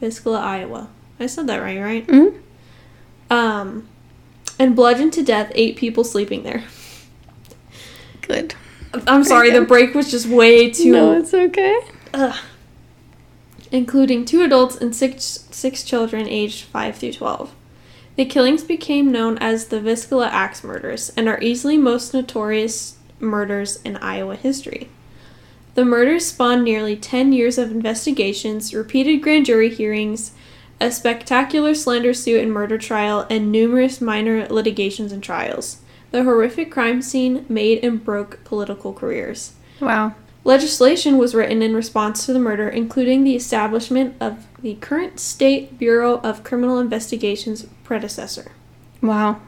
[0.00, 0.88] Viscala, Iowa.
[1.18, 2.06] I said that right, right?
[2.06, 2.34] Mhm.
[3.30, 3.88] Um,
[4.58, 6.64] and bludgeoned to death eight people sleeping there.
[8.22, 8.54] Good.
[9.06, 10.92] I'm sorry, the break was just way too.
[10.92, 11.80] No, it's okay.
[12.14, 12.36] Ugh.
[13.72, 17.52] Including two adults and six six children aged five through twelve.
[18.20, 23.80] The killings became known as the Viscala Axe murders and are easily most notorious murders
[23.82, 24.90] in Iowa history.
[25.74, 30.32] The murders spawned nearly 10 years of investigations, repeated grand jury hearings,
[30.82, 35.78] a spectacular slander suit and murder trial, and numerous minor litigations and trials.
[36.10, 39.54] The horrific crime scene made and broke political careers.
[39.80, 40.14] Wow.
[40.42, 45.78] Legislation was written in response to the murder, including the establishment of the current State
[45.78, 48.52] Bureau of Criminal Investigation's predecessor.
[49.02, 49.40] Wow.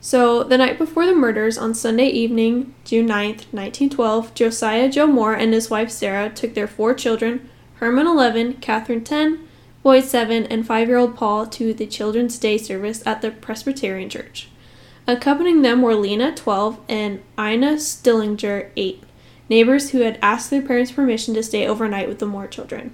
[0.00, 5.34] So, the night before the murders, on Sunday evening, June 9th, 1912, Josiah Joe Moore
[5.34, 9.40] and his wife Sarah took their four children, Herman 11, Catherine 10,
[9.82, 14.10] Boyd 7, and 5 year old Paul, to the Children's Day service at the Presbyterian
[14.10, 14.48] Church.
[15.06, 19.02] Accompanying them were Lena, 12, and Ina Stillinger, 8,
[19.48, 22.92] neighbors who had asked their parents' permission to stay overnight with the Moore children.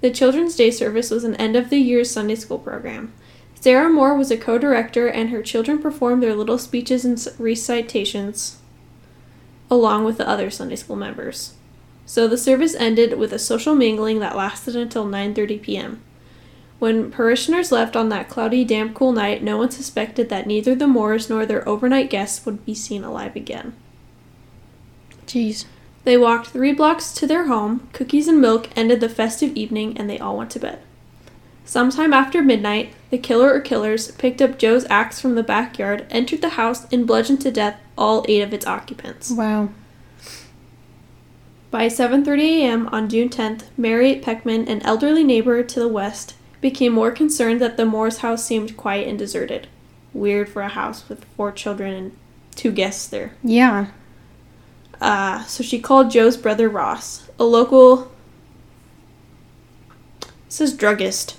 [0.00, 3.12] The Children's Day service was an end of the year Sunday school program.
[3.54, 8.58] Sarah Moore was a co director, and her children performed their little speeches and recitations
[9.70, 11.54] along with the other Sunday school members.
[12.06, 16.02] So the service ended with a social mingling that lasted until 9:30 p.m.
[16.78, 20.86] When parishioners left on that cloudy, damp, cool night, no one suspected that neither the
[20.86, 23.72] Moores nor their overnight guests would be seen alive again.
[25.34, 25.64] Jeez.
[26.04, 30.08] They walked three blocks to their home, cookies and milk ended the festive evening, and
[30.08, 30.78] they all went to bed.
[31.64, 36.40] Sometime after midnight, the killer or killers picked up Joe's axe from the backyard, entered
[36.40, 39.30] the house, and bludgeoned to death all eight of its occupants.
[39.32, 39.70] Wow.
[41.72, 42.88] By 7:30 a.m.
[42.92, 47.76] on June 10th, Mary Peckham, an elderly neighbor to the west, became more concerned that
[47.76, 49.66] the Moore's house seemed quiet and deserted.
[50.12, 52.16] Weird for a house with four children and
[52.54, 53.32] two guests there.
[53.42, 53.86] Yeah.
[55.00, 58.12] Uh, so she called Joe's brother Ross, a local.
[60.22, 61.36] It says druggist.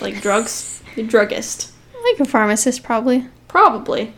[0.00, 0.82] Like drugs?
[0.94, 1.72] The druggist.
[2.04, 3.26] Like a pharmacist, probably.
[3.48, 4.14] Probably.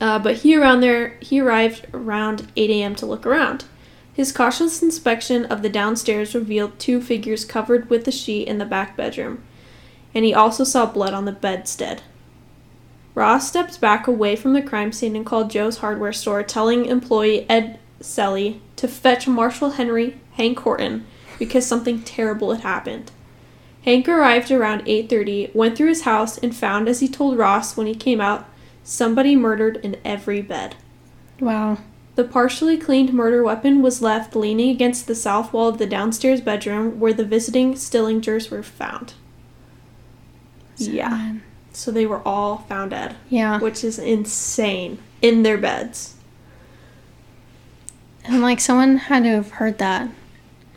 [0.00, 2.94] Uh, but he around there he arrived around 8 a.m.
[2.96, 3.64] to look around.
[4.12, 8.64] His cautious inspection of the downstairs revealed two figures covered with a sheet in the
[8.64, 9.44] back bedroom,
[10.14, 12.02] and he also saw blood on the bedstead.
[13.18, 17.50] Ross stepped back away from the crime scene and called Joe's hardware store, telling employee
[17.50, 21.04] Ed Selly to fetch Marshal Henry Hank Horton
[21.36, 23.10] because something terrible had happened.
[23.84, 27.88] Hank arrived around 8:30, went through his house and found as he told Ross when
[27.88, 28.48] he came out,
[28.84, 30.76] somebody murdered in every bed.
[31.40, 31.78] Wow.
[32.14, 36.40] The partially cleaned murder weapon was left leaning against the south wall of the downstairs
[36.40, 39.14] bedroom where the visiting Stillingers were found.
[40.76, 41.32] Yeah.
[41.72, 43.58] So they were all found dead, Yeah.
[43.60, 46.14] which is insane, in their beds.
[48.24, 50.08] And like someone had to have heard that.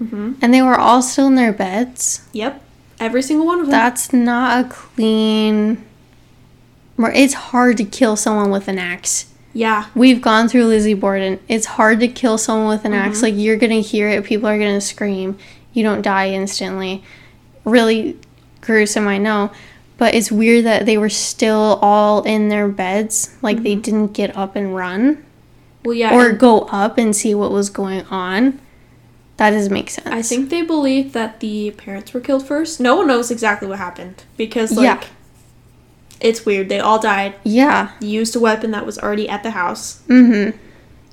[0.01, 0.33] Mm-hmm.
[0.41, 2.21] And they were all still in their beds.
[2.33, 2.61] Yep.
[2.99, 3.71] Every single one of them.
[3.71, 5.83] That's not a clean.
[6.99, 9.25] It's hard to kill someone with an axe.
[9.53, 9.87] yeah.
[9.95, 11.39] We've gone through Lizzie Borden.
[11.47, 13.21] It's hard to kill someone with an axe.
[13.23, 15.37] Like you're gonna hear it, people are gonna scream.
[15.73, 17.03] You don't die instantly.
[17.65, 18.17] Really
[18.61, 19.51] gruesome, I know.
[20.01, 23.37] But it's weird that they were still all in their beds.
[23.43, 25.23] Like they didn't get up and run.
[25.85, 26.15] Well, yeah.
[26.15, 28.59] Or go up and see what was going on.
[29.37, 30.07] That doesn't make sense.
[30.07, 32.79] I think they believe that the parents were killed first.
[32.79, 35.03] No one knows exactly what happened because, like, Yeah.
[36.19, 36.67] it's weird.
[36.69, 37.35] They all died.
[37.43, 37.91] Yeah.
[37.99, 40.01] Used a weapon that was already at the house.
[40.07, 40.57] Mm-hmm.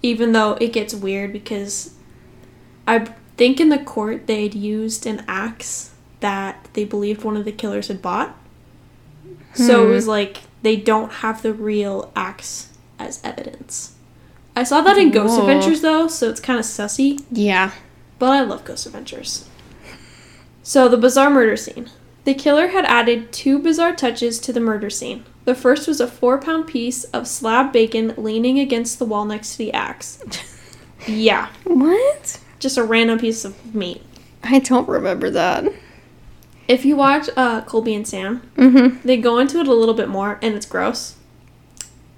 [0.03, 1.93] even though it gets weird because
[2.87, 3.01] I
[3.37, 7.89] think in the court they'd used an axe that they believed one of the killers
[7.89, 8.35] had bought.
[9.59, 9.91] So Hmm.
[9.91, 13.93] it was like they don't have the real axe as evidence.
[14.57, 15.41] I saw that in Ghost Whoa.
[15.43, 17.73] Adventures though, so it's kind of sussy, Yeah.
[18.19, 19.45] but I love Ghost Adventures.
[20.63, 21.91] So the bizarre murder scene.
[22.25, 25.25] The killer had added two bizarre touches to the murder scene.
[25.45, 29.53] The first was a four pound piece of slab bacon leaning against the wall next
[29.53, 30.19] to the axe.
[31.07, 32.41] Yeah, What?
[32.59, 34.03] just a random piece of meat.
[34.43, 35.73] I don't remember that.
[36.69, 39.07] If you watch uh, Colby and Sam, Mm-hmm.
[39.07, 41.17] they go into it a little bit more, and it's gross.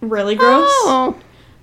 [0.01, 0.69] Really gross.
[0.69, 1.17] Oh.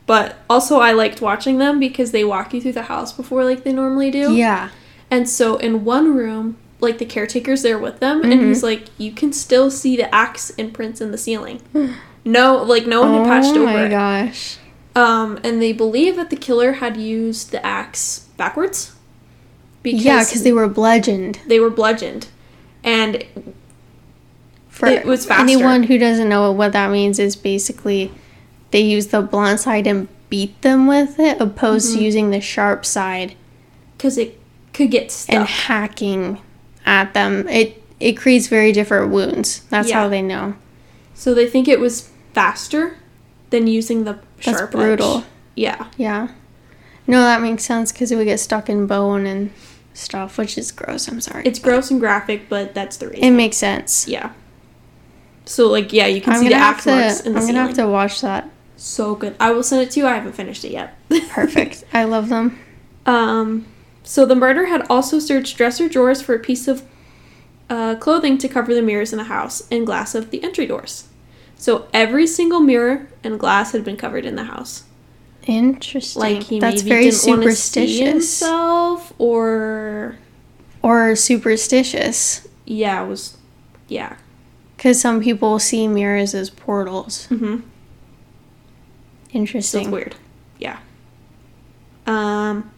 [0.06, 3.64] But also, I liked watching them because they walk you through the house before, like
[3.64, 4.34] they normally do.
[4.34, 4.70] Yeah.
[5.12, 8.48] And so, in one room, like the caretaker's there with them, and Mhm.
[8.48, 11.62] he's like, you can still see the axe imprints in the ceiling.
[12.24, 13.70] No, like no one had patched over.
[13.70, 14.58] oh my gosh.
[14.96, 18.94] Um, and they believe that the killer had used the axe backwards.
[19.84, 21.40] yeah, because they were bludgeoned.
[21.48, 22.28] they were bludgeoned,
[22.88, 23.24] and
[24.70, 25.42] For It was faster.
[25.42, 28.12] anyone who doesn't know what that means is basically
[28.72, 31.98] they use the blunt side and beat them with it, opposed Mm-hmm.
[32.00, 33.36] to using the sharp side
[33.98, 34.40] because it
[34.74, 35.36] could get stuck.
[35.36, 36.40] and hacking
[36.86, 37.48] at them.
[37.48, 39.62] It it creates very different wounds.
[39.70, 40.02] That's Yeah.
[40.02, 40.54] how they know.
[41.16, 42.98] so they think it was faster
[43.50, 45.18] than using the That's sharp brutal.
[45.20, 45.24] edge.
[45.56, 46.28] Yeah, Yeah.
[47.08, 49.50] No, that makes sense because it would get stuck in bone and
[49.98, 51.08] stuff, which is gross.
[51.08, 51.44] I'm sorry.
[51.46, 53.24] it's gross and graphic, but that's the reason.
[53.24, 54.08] It makes sense.
[54.08, 54.34] yeah.
[55.46, 57.88] So like yeah, you can I'm see the axe marks I'm the gonna have to
[57.88, 58.50] watch that.
[58.76, 59.36] So good.
[59.40, 60.06] I will send it to you.
[60.08, 60.96] I haven't finished it yet.
[61.30, 61.84] Perfect.
[61.94, 62.60] I love them.
[63.06, 63.66] Um,
[64.04, 66.84] so the murder had also searched dresser drawers for a piece of
[67.70, 71.08] uh, clothing to cover the mirrors in the house and glass of the entry doors.
[71.56, 74.84] So every single mirror and glass had been covered in the house.
[75.48, 76.20] Interesting.
[76.22, 78.10] Like he That's maybe very didn't want to see superstitious.
[78.14, 80.18] himself, or
[80.84, 82.48] Or superstitious.
[82.66, 83.38] yeah, it was
[83.88, 84.18] yeah.
[84.76, 87.28] Because some people see mirrors as portals.
[87.32, 87.62] Mm-hmm.
[89.32, 89.92] Interesting.
[89.92, 90.16] weird.
[90.60, 90.80] Yeah.
[92.06, 92.72] Um,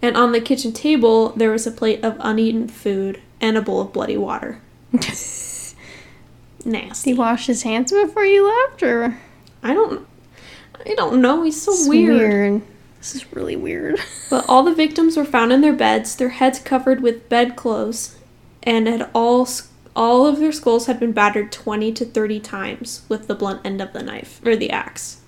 [0.00, 3.80] and on the kitchen table there was a plate of uneaten food and a bowl
[3.80, 4.60] of bloody water.
[4.92, 5.76] Nasty.
[6.64, 9.18] Did he wash his hands before you left, or
[9.62, 10.06] I don't.
[10.84, 11.42] I don't know.
[11.42, 12.62] He's so It's weird.
[12.98, 13.98] This is really weird.
[14.30, 18.16] But all the victims were found in their beds, their heads covered with bedclothes,
[18.62, 19.46] and had all
[19.94, 23.82] all of their skulls had been battered twenty to thirty times with the blunt end
[23.82, 25.20] of the knife or the axe.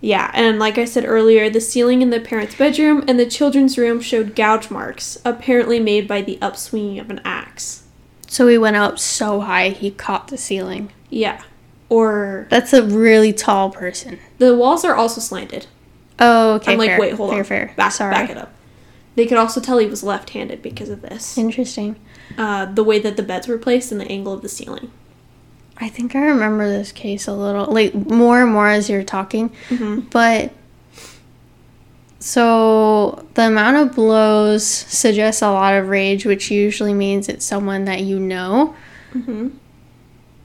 [0.00, 3.76] Yeah, and like I said earlier, the ceiling in the parents' bedroom and the children's
[3.76, 7.84] room showed gouge marks, apparently made by the upswinging of an axe.
[8.26, 10.92] So he went up so high he caught the ceiling.
[11.10, 11.42] Yeah,
[11.90, 14.18] or That's a really tall person.
[14.38, 15.66] the walls are also slanted.
[16.18, 16.72] Oh, okay.
[16.72, 17.00] I'm like, fair.
[17.00, 17.44] wait, hold fair, on.
[17.44, 18.12] Fair, Back, Sorry.
[18.12, 18.52] back it up.
[19.16, 21.36] They could also tell he was left-handed because of this.
[21.36, 21.96] Interesting.
[22.38, 24.90] Uh, the way that the beds were placed and the angle of the ceiling.
[25.78, 29.48] I think I remember this case a little, like more and more as you're talking.
[29.70, 30.00] Mm-hmm.
[30.10, 30.52] But
[32.18, 37.86] so the amount of blows suggests a lot of rage, which usually means it's someone
[37.86, 38.74] that you know.
[39.14, 39.48] Mm-hmm.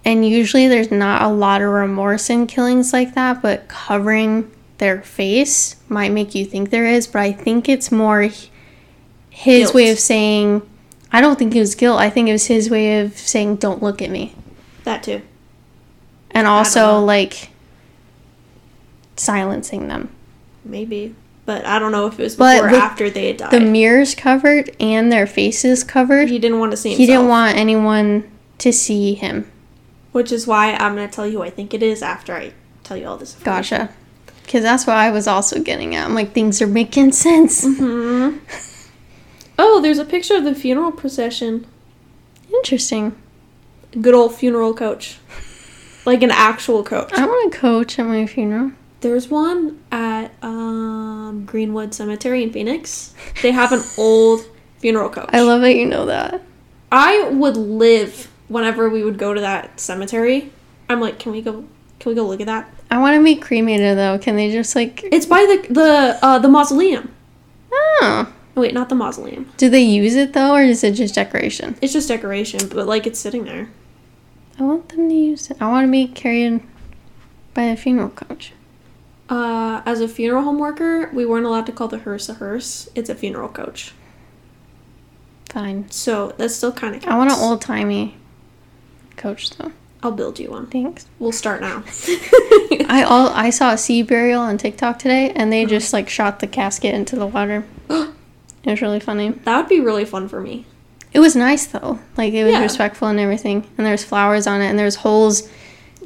[0.06, 5.02] And usually there's not a lot of remorse in killings like that, but covering their
[5.02, 7.08] face might make you think there is.
[7.08, 8.30] But I think it's more
[9.32, 9.74] his Guilt.
[9.74, 10.62] way of saying,
[11.12, 12.00] I don't think it was guilt.
[12.00, 14.36] I think it was his way of saying, don't look at me.
[14.84, 15.24] That too.
[16.32, 17.50] And also, like,
[19.16, 20.10] silencing them.
[20.64, 21.16] Maybe.
[21.46, 23.52] But I don't know if it was before or after they had died.
[23.52, 26.30] The mirrors covered and their faces covered.
[26.30, 27.00] he didn't want to see himself.
[27.00, 29.50] He didn't want anyone to see him.
[30.16, 32.54] Which is why I'm going to tell you who I think it is after I
[32.86, 33.34] tell you all this.
[33.44, 33.90] Gotcha.
[34.44, 36.06] Because that's what I was also getting at.
[36.06, 37.66] I'm like, things are making sense.
[37.66, 38.38] hmm
[39.60, 41.68] Oh, there's a picture of the funeral procession.
[42.50, 43.14] Interesting.
[44.00, 45.18] Good old funeral coach.
[46.06, 47.12] Like an actual coach.
[47.12, 48.72] I want to coach at my funeral.
[49.02, 53.14] There's one at um, Greenwood Cemetery in Phoenix.
[53.42, 54.46] They have an old
[54.78, 55.32] funeral coach.
[55.34, 56.42] I love that you know that.
[56.90, 60.52] I would live whenever we would go to that cemetery.
[60.90, 61.66] I'm like, can we go?
[62.00, 62.70] Can we go look at that?
[62.92, 64.18] I want to be cremated though.
[64.20, 65.04] Can they just like?
[65.12, 67.12] It's by the the uh, the mausoleum.
[67.72, 69.52] Oh, Wait, not the mausoleum.
[69.58, 71.76] do they use it though, or is it just decoration?
[71.82, 73.70] It's just decoration, but like it's sitting there.
[74.58, 75.58] I want them to use it.
[75.60, 76.62] I want to be carried
[77.54, 78.54] by a funeral coach.
[79.28, 82.88] Uh, as a funeral home worker, we weren't allowed to call the hearse a hearse.
[82.96, 83.92] It's a funeral coach.
[85.50, 85.90] Fine.
[85.90, 87.06] So that's still kind of.
[87.06, 88.16] I want an old timey
[89.26, 89.72] coach though.
[90.04, 90.68] I'll build you one.
[90.68, 91.08] Thanks.
[91.18, 91.84] We'll start now.
[92.88, 96.40] I all I saw a sea burial on TikTok today, and they just like shot
[96.42, 97.66] the casket into the water.
[97.90, 98.14] it
[98.66, 99.30] was really funny.
[99.30, 100.66] that would be really fun for me.
[101.12, 102.00] It was nice though.
[102.18, 102.62] Like it was Yeah.
[102.62, 103.68] respectful and everything.
[103.78, 105.50] And there's flowers on it, and there's holes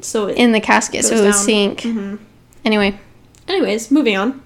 [0.00, 1.80] So it in the casket, so it would sink.
[1.82, 2.18] Mhm.
[2.64, 2.98] Anyway,
[3.48, 4.40] Anyways, moving on.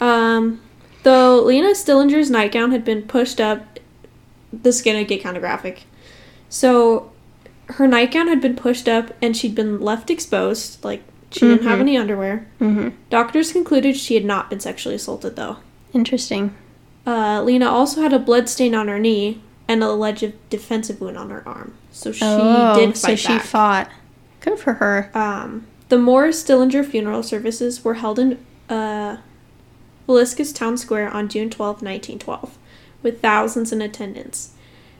[0.00, 0.60] Um,
[1.04, 3.78] though Lena Stillinger's nightgown had been pushed up,
[4.52, 5.84] this is gonna get kind of graphic.
[6.50, 7.10] So,
[7.70, 11.78] her nightgown had been pushed up and she'd been left exposed, like she didn't have
[11.78, 11.82] Mhm.
[11.82, 12.46] any underwear.
[12.58, 15.56] hmm Doctors concluded she had not been sexually assaulted, though.
[15.92, 16.54] interesting.
[17.06, 21.16] Uh, Lena also had a blood stain on her knee and an alleged defensive wound
[21.18, 21.74] on her arm.
[21.92, 23.42] So she oh, did so fight she back.
[23.44, 23.90] fought.
[24.40, 25.10] Good for her.
[25.14, 28.38] Um, the Morris Stillinger funeral services were held in
[28.68, 29.18] uh,
[30.08, 32.58] Villiscus Town Square on June 12, 1912,
[33.02, 34.50] with thousands in attendance.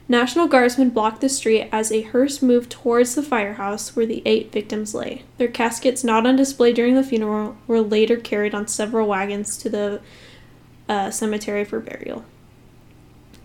[0.07, 4.51] National Guardsmen blocked the street as a hearse moved towards the firehouse where the eight
[4.51, 5.23] victims lay.
[5.39, 9.69] Their caskets, not on display during the funeral, were later carried on several wagons to
[9.69, 10.01] the
[10.87, 12.23] uh, cemetery for burial.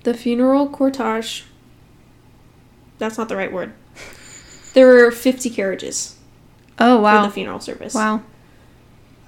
[0.02, 1.44] The funeral cortege.
[2.98, 3.72] That's not the right word.
[4.72, 6.16] There were 50 carriages
[6.78, 7.92] Oh for wow, the funeral service.
[7.92, 8.22] wow.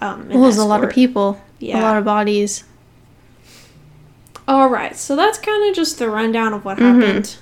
[0.01, 1.41] Um, Well, it was a lot of people.
[1.59, 1.81] Yeah.
[1.81, 2.63] A lot of bodies.
[4.49, 7.01] All right, so that's kind of just the rundown of what Mhm.
[7.03, 7.37] happened.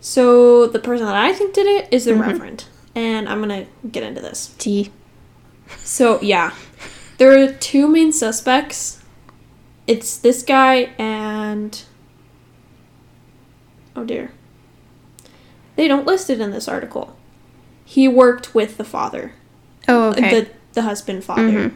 [0.00, 2.20] So the person that I think did it is the Mhm.
[2.20, 2.64] reverend,
[2.94, 4.50] and I'm gonna get into this.
[4.58, 4.90] T.
[5.78, 6.52] So yeah,
[7.18, 8.98] there are two main suspects.
[9.86, 11.80] It's this guy and
[13.96, 14.30] oh dear,
[15.76, 17.16] they don't list it in this article.
[17.84, 19.32] He worked with the father.
[19.88, 20.40] Oh okay.
[20.42, 21.72] the the husband father Mhm.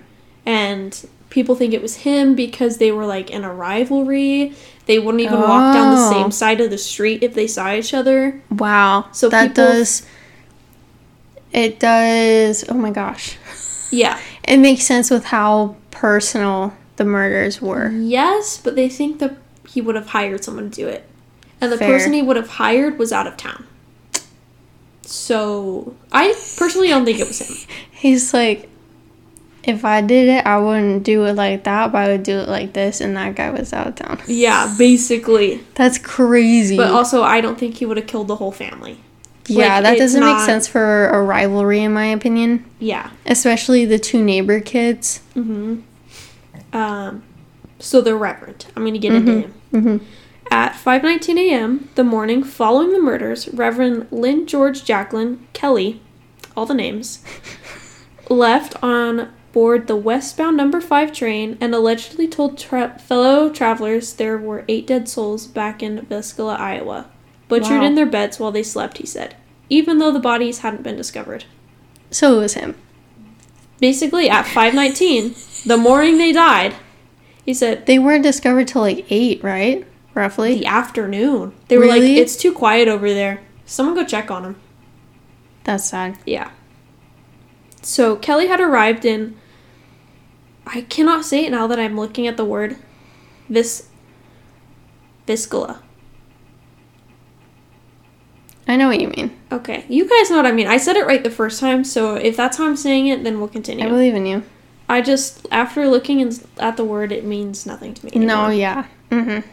[0.46, 4.52] and people think it was him because they were like in a rivalry
[4.86, 6.10] they wouldn't even walk down the Oh.
[6.12, 9.06] same side of the street if they saw each other wow.
[9.12, 10.02] So that people- does.
[11.52, 12.64] It does.
[12.68, 13.36] Oh my gosh.
[13.90, 17.90] yeah It makes sense with how personal the murders were.
[17.90, 19.36] yes but they think that
[19.68, 21.04] he would have hired someone to do it
[21.60, 21.90] and the Fair.
[21.92, 23.66] person he would have hired was out of town
[25.02, 27.56] so i personally don't think it was him
[27.92, 28.68] He's like,
[29.66, 32.48] if I did it, I wouldn't do it like that, but I would do it
[32.48, 34.20] like this, and that guy was out of town.
[34.26, 36.76] yeah basically That's crazy.
[36.76, 38.98] but also i don't think he would have killed the whole family
[39.48, 42.64] yeah, like, that doesn't make sense for a rivalry, in my opinion.
[42.78, 45.20] yeah Especially the two neighbor kids.
[45.34, 45.80] Mm-hmm.
[46.76, 47.22] Um,
[47.78, 48.66] so the Reverend.
[48.74, 49.54] I'm going to get into him.
[49.72, 50.04] Mm-hmm.
[50.50, 51.88] At 5:19 a.m.
[51.96, 56.00] the morning following the murders, Reverend Lynn George Jacklin Kelly,
[56.56, 57.22] all the names,
[58.30, 64.36] left on board the westbound number 5 train and allegedly told tra- fellow travelers there
[64.36, 67.06] were 8 dead souls back in Viskala, Iowa,
[67.48, 67.86] butchered Wow.
[67.86, 69.34] in their beds while they slept, he said,
[69.70, 71.46] even though the bodies hadn't been discovered.
[72.10, 72.74] So it was him.
[73.80, 76.74] Basically, at 5:19, the morning they died,
[77.46, 79.86] He said They weren't discovered till like eight, right?
[80.12, 80.58] Roughly.
[80.58, 81.54] the afternoon.
[81.68, 83.40] They were like, it's too quiet over there.
[83.64, 84.56] Someone go check on them."
[85.64, 86.18] That's sad.
[86.26, 86.50] Yeah.
[87.80, 89.34] So Kelly had arrived in.
[90.66, 92.76] I cannot say it now that I'm looking at the word.
[93.48, 93.88] Vis.
[95.26, 95.80] Viscula.
[98.68, 99.36] I know what you mean.
[99.52, 100.66] Okay, you guys know what I mean.
[100.66, 103.38] I said it right the first time, so if that's how I'm saying it, then
[103.38, 103.86] we'll continue.
[103.86, 104.42] I believe in you.
[104.88, 108.24] I just after looking in, at the word, it means nothing to me.
[108.24, 108.86] No, yeah.
[109.10, 109.48] Mm-hmm.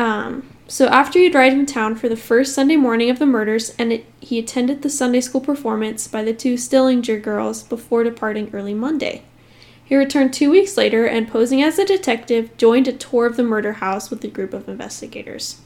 [0.00, 0.48] Um.
[0.68, 3.92] So after he'd arrived in town for the first Sunday morning of the murders, and
[3.92, 8.74] it, he attended the Sunday school performance by the two Stillinger girls before departing early
[8.74, 9.22] Monday.
[9.86, 13.44] He returned two weeks later and, posing as a detective, joined a tour of the
[13.44, 15.60] murder house with a group of investigators.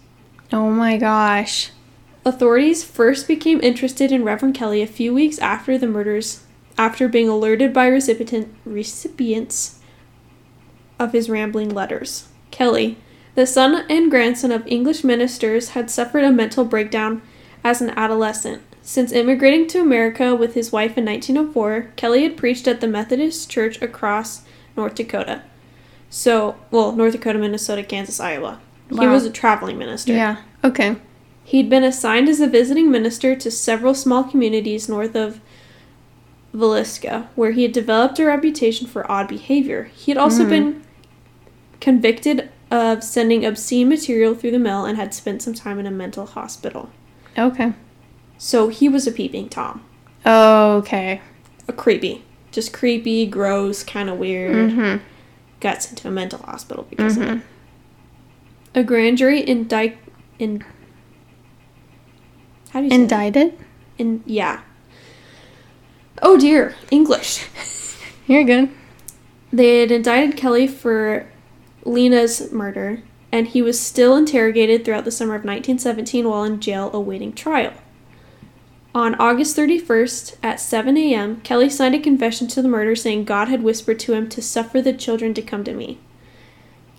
[0.53, 1.71] Oh my gosh.
[2.27, 6.45] Authorities first became interested in Reverend Kelly a few weeks after the murders,
[6.77, 9.79] after being alerted by recipient, recipients
[10.99, 12.29] of his rambling letters.
[12.51, 12.99] Kelly,
[13.37, 17.23] the son and grandson of English ministers, had suffered a mental breakdown
[17.65, 18.61] as an adolescent.
[18.91, 23.49] Since immigrating to America with his wife in 1904, Kelly had preached at the Methodist
[23.49, 24.43] Church across
[24.77, 25.43] North Dakota.
[26.09, 28.61] So, well, North Dakota, Minnesota, Kansas, Iowa.
[28.91, 29.03] Wow.
[29.03, 30.13] He was a traveling minister.
[30.13, 30.39] Yeah.
[30.65, 30.97] Okay.
[31.45, 35.41] He'd been assigned as a visiting minister to several small communities north of
[36.53, 39.85] Villisca, where he had developed a reputation for odd behavior.
[39.95, 40.51] He had also hmm.
[40.51, 40.83] been
[41.79, 45.93] convicted of sending obscene material through the mail and had spent some time in a
[45.93, 46.91] mental hospital.
[47.39, 47.73] Okay.
[48.43, 49.85] So he was a peeping Tom.
[50.25, 51.21] Okay.
[51.69, 52.25] A creepy.
[52.51, 54.71] Just creepy, gross, kind of weird.
[54.71, 55.05] Mm-hmm.
[55.61, 57.43] Got sent to a mental hospital because of it.
[58.75, 59.99] A grand jury indict.
[60.39, 60.65] In,
[62.71, 62.97] how do you say?
[62.97, 63.59] Indicted?
[63.99, 64.63] In yeah.
[66.23, 67.47] Oh dear, English.
[68.27, 68.71] You're good.
[69.53, 71.31] They had indicted Kelly for
[71.85, 76.91] Lena's murder, and he was still interrogated throughout the summer of 1917 while in jail
[76.95, 77.75] awaiting trial.
[78.93, 83.47] On August 31st at 7 a.m., Kelly signed a confession to the murder saying God
[83.47, 86.01] had whispered to him to suffer the children to come to me.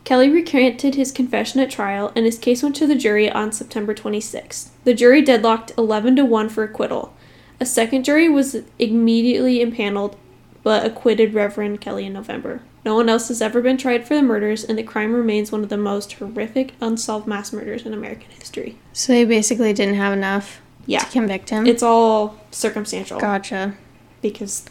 [0.06, 3.94] Kelly recanted his confession at trial, and his case went to the jury on September
[3.94, 4.70] 26th.
[4.86, 7.14] The jury deadlocked 11 to 1 for acquittal.
[7.60, 10.16] A second jury was immediately impaneled,
[10.64, 12.62] but acquitted Reverend Kelly in November.
[12.86, 15.62] No one else has ever been tried for the murders, and the crime remains one
[15.62, 18.78] of the most horrific unsolved mass murders in American history.
[18.94, 21.66] So they basically didn't have enough Yeah, to convict him.
[21.68, 23.76] it's all circumstantial gotcha.
[24.22, 24.66] because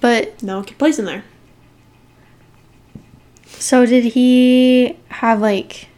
[0.00, 1.24] But no one can place him there.
[3.46, 5.88] so did he have like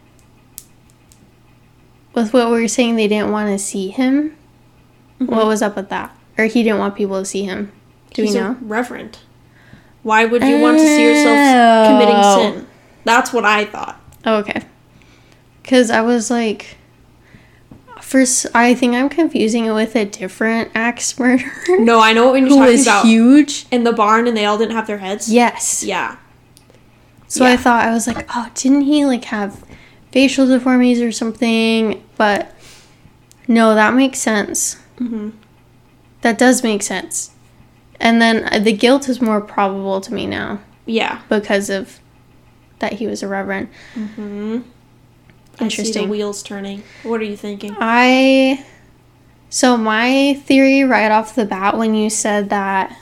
[2.13, 4.35] with what we were saying they didn't want to see him?
[5.19, 5.25] Mm-hmm.
[5.33, 6.15] What was up with that?
[6.37, 7.71] Or he didn't want people to see him?
[8.13, 8.57] Do He's we a know?
[8.61, 9.19] reverend.
[10.03, 12.37] Why would you want to see yourself committing Oh.
[12.53, 12.67] sin?
[13.03, 14.01] That's what I thought.
[14.25, 14.63] Oh, okay.
[15.61, 16.77] Because I was like,
[18.09, 21.51] first, I think I'm confusing it with a different axe murderer.
[21.79, 23.05] No, I know what you're who talking was about.
[23.05, 23.65] huge.
[23.71, 25.31] In the barn, and they all didn't have their heads.
[25.31, 25.83] Yes.
[25.83, 26.17] Yeah.
[27.27, 29.63] So I thought I was like, oh, didn't he like have
[30.11, 32.03] facial deformities or something?
[32.17, 32.55] But
[33.47, 34.75] no, that makes sense.
[34.97, 35.29] hmm
[36.21, 37.31] That does make sense.
[37.99, 41.21] And then uh, the guilt is more probable to me now Yeah.
[41.29, 41.99] because of
[42.79, 43.67] that he was a reverend.
[45.59, 46.09] Hmm I see the Interesting.
[46.09, 46.83] wheels turning.
[47.03, 47.75] What are you thinking?
[47.79, 48.65] I
[49.49, 52.95] so my theory right off the bat when you said that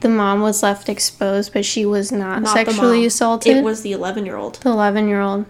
[0.00, 3.56] the mom was left exposed but she was not, Not sexually assaulted.
[3.56, 4.56] It was the 11 year old.
[4.56, 5.46] the 11 year old.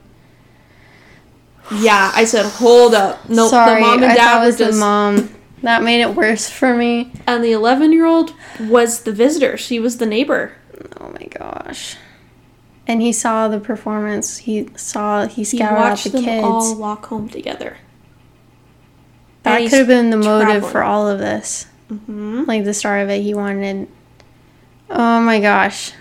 [1.71, 3.29] Yeah, I said, hold up.
[3.29, 4.73] No, Sorry, the mom and dad thought it were was just.
[4.75, 5.35] the mom.
[5.63, 7.13] That made it worse for me.
[7.27, 9.57] And the 11 year old was the visitor.
[9.59, 10.53] She was the neighbor.
[11.01, 11.97] Oh my gosh.
[12.89, 14.39] And he saw the performance.
[14.39, 16.45] He saw he He scouted out watched the them kids.
[16.45, 17.77] all walk home together.
[19.43, 20.73] that could have been the motive traveling.
[20.73, 21.67] for all of this.
[21.89, 23.89] hmm Like the start of it, he wanted.
[24.91, 25.93] Oh my gosh.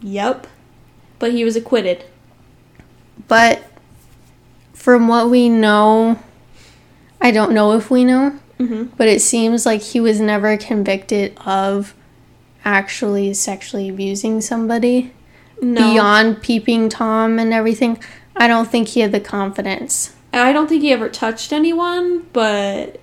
[0.00, 0.48] Yep.
[1.20, 2.04] But he was acquitted.
[3.28, 3.62] But
[4.72, 6.18] from what we know,
[7.20, 11.38] I don't know if we know, hmm but it seems like he was never convicted
[11.46, 11.94] of
[12.64, 15.12] actually sexually abusing somebody
[15.62, 15.92] No.
[15.92, 17.98] beyond peeping Tom and everything.
[18.36, 20.14] I don't think he had the confidence.
[20.32, 23.00] I don't think he ever touched anyone, but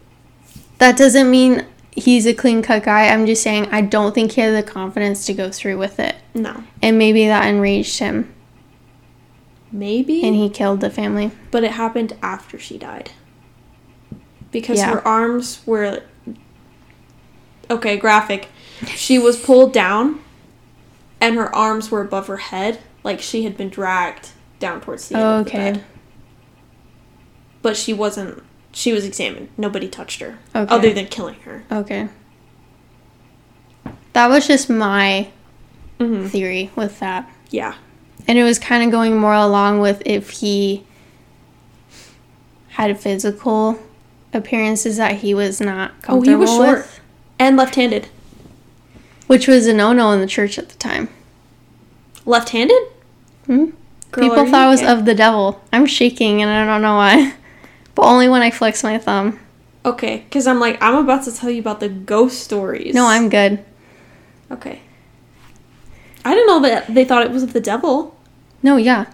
[0.80, 3.08] That doesn't mean he's a clean cut guy.
[3.08, 6.16] I'm just saying I don't think he had the confidence to go through with it.
[6.34, 6.64] no.
[6.82, 8.34] And maybe that enraged him
[9.72, 10.24] Maybe.
[10.24, 11.32] and he killed the family.
[11.52, 13.12] but it happened after she died.
[14.52, 14.90] Because Yeah.
[14.92, 16.02] her arms were.
[17.70, 18.48] Okay, graphic.
[18.96, 20.20] She was pulled down,
[21.22, 25.16] and her arms were above her head, like she had been dragged down towards the
[25.16, 25.72] end Oh, of the okay.
[25.74, 25.84] bed.
[27.62, 28.44] But she wasn't.
[28.72, 29.50] She was examined.
[29.58, 30.74] Nobody touched her, Okay.
[30.74, 31.64] other than killing her.
[31.72, 32.08] Okay.
[34.14, 35.30] That was just my
[36.00, 36.28] Mm-hmm.
[36.28, 37.30] theory with that.
[37.50, 37.76] Yeah.
[38.26, 40.86] And it was kind of going more along with if he
[42.70, 43.78] had physical
[44.34, 46.78] appearances that he was not Oh, comfortable he was short.
[46.78, 47.00] with,
[47.38, 48.08] And left-handed.
[49.30, 51.08] Which was a no-no in the church at the time.
[52.26, 52.82] Left-handed.
[53.46, 53.66] Hmm?
[54.12, 54.92] Girl, People thought it was okay?
[54.92, 55.62] of the devil.
[55.72, 57.34] I'm shaking and I don't know why.
[57.96, 59.40] But only when I flex my thumb.
[59.86, 62.96] Okay, because I'm like I'm about to tell you about the ghost stories.
[62.96, 63.64] No, I'm good.
[64.50, 64.82] okay.
[66.26, 68.18] I didn't know that they thought it was of the devil.
[68.64, 69.06] No, yeah.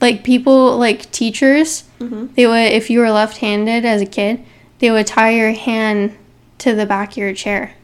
[0.00, 2.34] Like people, like teachers, Mm-hmm.
[2.34, 4.44] they would, if you were left handed as a kid,
[4.80, 6.16] they would tie your hand
[6.58, 7.74] to the back of your chair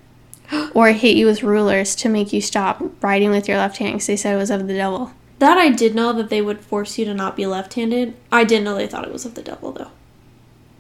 [0.75, 4.07] or hit you with rulers to make you stop writing with your left hand because
[4.07, 5.13] they said it was of the devil.
[5.39, 8.15] That I did know that they would force you to not be left-handed.
[8.31, 9.91] I didn't know they thought it was of the devil though.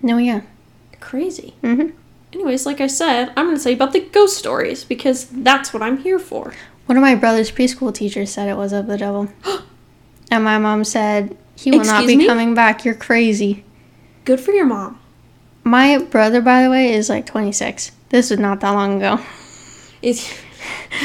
[0.02, 0.42] No, yeah.
[1.00, 1.54] Crazy.
[1.60, 1.88] hmm
[2.32, 5.72] Anyways, like I said, I'm going to tell you about the ghost stories because that's
[5.72, 6.52] what I'm here for.
[6.86, 9.28] One of my brother's preschool teachers said it was of the devil.
[10.32, 12.26] and my mom said, he will not be me?
[12.26, 12.84] coming back.
[12.84, 13.64] You're crazy.
[14.24, 14.98] Good for your mom.
[15.62, 17.92] My brother, by the way, is like 26.
[18.08, 19.20] This was not that long ago.
[20.04, 20.30] Is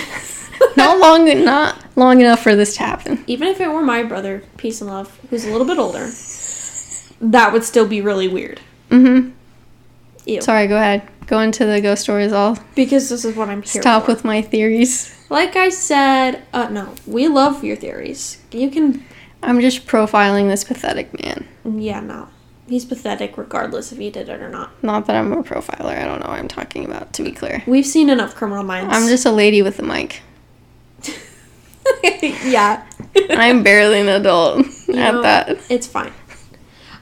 [0.78, 3.24] not long, not long enough for this to happen.
[3.28, 6.10] even if it were my brother, peace and love, who's a little bit older,
[7.22, 8.60] that would still be really weird.
[8.90, 9.32] Mm-hmm.
[10.26, 10.42] Ew.
[10.42, 11.08] Sorry, go ahead.
[11.28, 12.34] Go into the ghost stories.
[12.34, 14.12] I'll Because this is what I'm here stop for.
[14.14, 15.16] with my theories.
[15.30, 18.42] Like I said, uh, no, we love your theories.
[18.52, 19.06] You can,
[19.44, 21.48] I'm just profiling this pathetic man.
[21.64, 22.28] yeah, no.
[22.70, 24.72] He's pathetic regardless if he did it or not.
[24.84, 25.98] Not that I'm a profiler.
[25.98, 27.64] I don't know what I'm talking about, to be clear.
[27.66, 28.96] We've seen enough criminal minds.
[28.96, 30.22] I'm just a lady with a mic.
[32.44, 32.86] yeah.
[33.32, 35.58] I'm barely an adult You at know, that.
[35.70, 36.14] It's fine.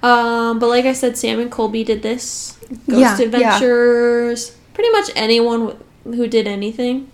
[0.02, 2.58] Um, but like I said, Sam and Colby did this.
[2.88, 3.26] Ghost Yeah, yeah.
[3.26, 4.56] Adventures.
[4.74, 7.12] Pretty much anyone who did anything.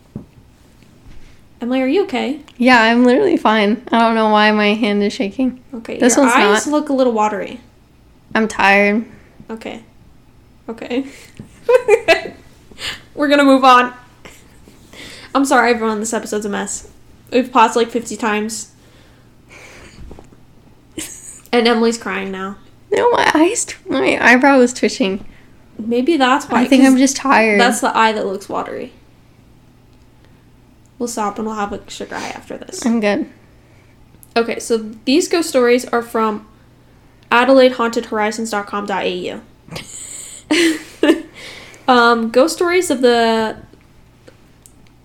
[1.60, 2.42] Emily, are you okay?
[2.58, 3.82] Yeah, I'm literally fine.
[3.92, 5.64] I don't know why my hand is shaking.
[5.74, 5.98] Okay.
[5.98, 6.72] This Your one's eyes not.
[6.72, 7.62] look a little watery.
[8.36, 9.06] I'm tired.
[9.50, 9.84] Okay.
[10.68, 11.08] Okay.
[13.16, 13.94] We're gonna move on.
[15.36, 16.00] I'm sorry, everyone.
[16.00, 16.90] This episode's a mess.
[17.32, 18.74] We've paused like 50 times.
[21.52, 22.58] And Emily's crying now.
[22.92, 25.26] No, my eyes, my eyebrow is twitching.
[25.78, 26.62] Maybe that's why.
[26.62, 27.60] I think I'm just tired.
[27.60, 28.94] That's the eye that looks watery.
[30.98, 32.86] We'll stop and we'll have a sugar high after this.
[32.86, 33.30] I'm good.
[34.36, 36.48] Okay, so these ghost stories are from
[37.34, 39.42] AdelaideHauntedHorizons.com.au.
[41.92, 43.58] um, ghost stories of the.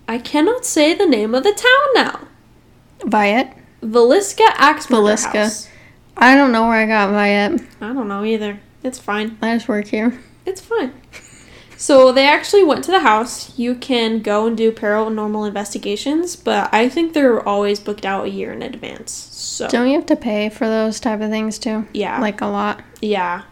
[0.07, 2.21] I cannot say the name of the town now.
[3.05, 3.55] Viet.
[3.83, 5.69] Villisca Axe Murder House.
[6.17, 7.61] I don't know where I got Viet.
[7.81, 8.59] I don't know either.
[8.83, 9.39] It's fine.
[9.41, 10.21] I just work here.
[10.45, 10.93] It's fine.
[11.81, 13.57] So they actually went to the house.
[13.57, 18.29] You can go and do paranormal investigations, but I think they're always booked out a
[18.31, 19.13] year in advance.
[19.13, 21.87] So Don't you have to pay for those type of things too?
[21.93, 22.83] yeah, Like a lot.
[23.01, 23.43] yeah,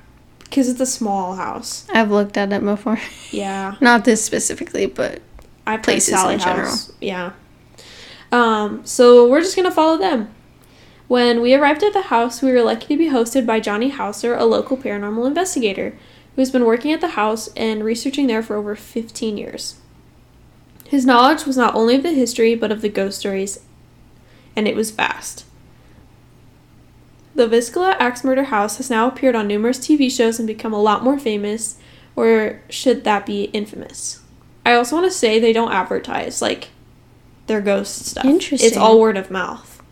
[0.41, 1.87] because it's a small house.
[1.95, 2.99] I've looked at it before.
[3.31, 5.23] Yeah, Not this specifically, but
[5.65, 6.69] I Places Sally in general.
[6.71, 6.93] House.
[7.01, 7.33] Yeah.
[8.33, 8.85] Um.
[8.85, 10.35] So we're just gonna follow them.
[11.07, 14.35] When we arrived at the house, we were lucky to be hosted by Johnny Houser,
[14.35, 15.97] a local paranormal investigator
[16.37, 19.81] who has been working at the house and researching there for over 15 years.
[20.85, 23.59] His knowledge was not only of the history, but of the ghost stories,
[24.55, 25.47] and it was vast.
[27.35, 30.81] The Viscala Axe Murder House has now appeared on numerous TV shows and become a
[30.81, 31.79] lot more famous,
[32.15, 34.21] or should that be infamous?
[34.65, 36.69] I also want to say they don't advertise like
[37.47, 38.25] their ghost stuff.
[38.25, 38.69] Interesting.
[38.69, 39.83] It's all word of mouth.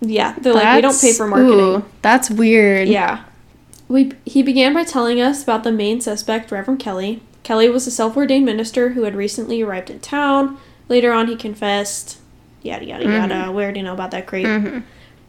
[0.00, 1.58] Yeah, they're like we don't pay for marketing.
[1.58, 2.88] ooh, that's weird.
[2.88, 3.24] Yeah.
[3.88, 7.22] We, he began by telling us about the main suspect, Reverend Kelly.
[7.42, 10.56] Kelly was a self ordained minister who had recently arrived in town.
[10.88, 12.18] Later on, he confessed.
[12.62, 13.52] Yada, yada, yada.
[13.52, 14.46] We already know about that creep.
[14.46, 14.78] hmm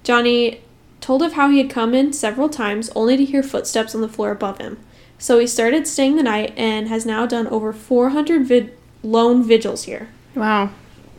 [0.03, 0.61] Johnny
[1.01, 4.07] told of how he had come in several times only to hear footsteps on the
[4.07, 4.77] floor above him.
[5.17, 9.83] So he started staying the night and has now done over 400 vid- lone vigils
[9.83, 10.09] here.
[10.35, 10.71] Wow.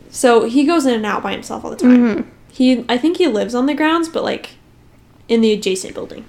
[0.09, 2.15] So he goes in and out by himself all the time.
[2.15, 4.51] hmm He, I think he lives on the grounds, but like
[5.27, 6.25] in the adjacent building.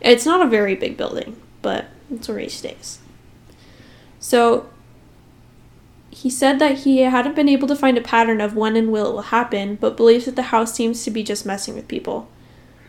[0.00, 2.98] It's not a very big building, but it's where he stays.
[4.18, 4.68] So
[6.10, 9.10] he said that he hadn't been able to find a pattern of when and will
[9.10, 12.28] it will happen, but believes that the house seems to be just messing with people.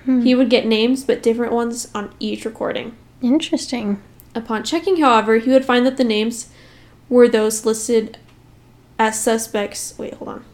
[0.06, 0.22] Hmm.
[0.22, 2.96] He would get names, but different ones on each recording.
[3.22, 4.02] Interesting.
[4.34, 6.50] Upon checking, however, he would find that the names
[7.10, 8.18] were those listed
[8.98, 9.94] as suspects.
[9.98, 10.46] Wait, hold on.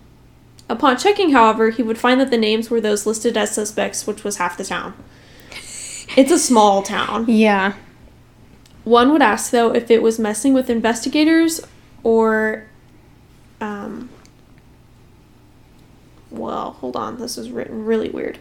[0.69, 4.23] Upon checking, however, he would find that the names were those listed as suspects, which
[4.23, 4.93] was half the town.
[6.15, 7.25] It's a small town.
[7.27, 7.73] Yeah.
[8.83, 11.61] One would ask, though, if it was messing with investigators
[12.03, 12.67] or.
[13.61, 14.09] Um,
[16.29, 17.17] well, hold on.
[17.17, 18.39] This is written really weird.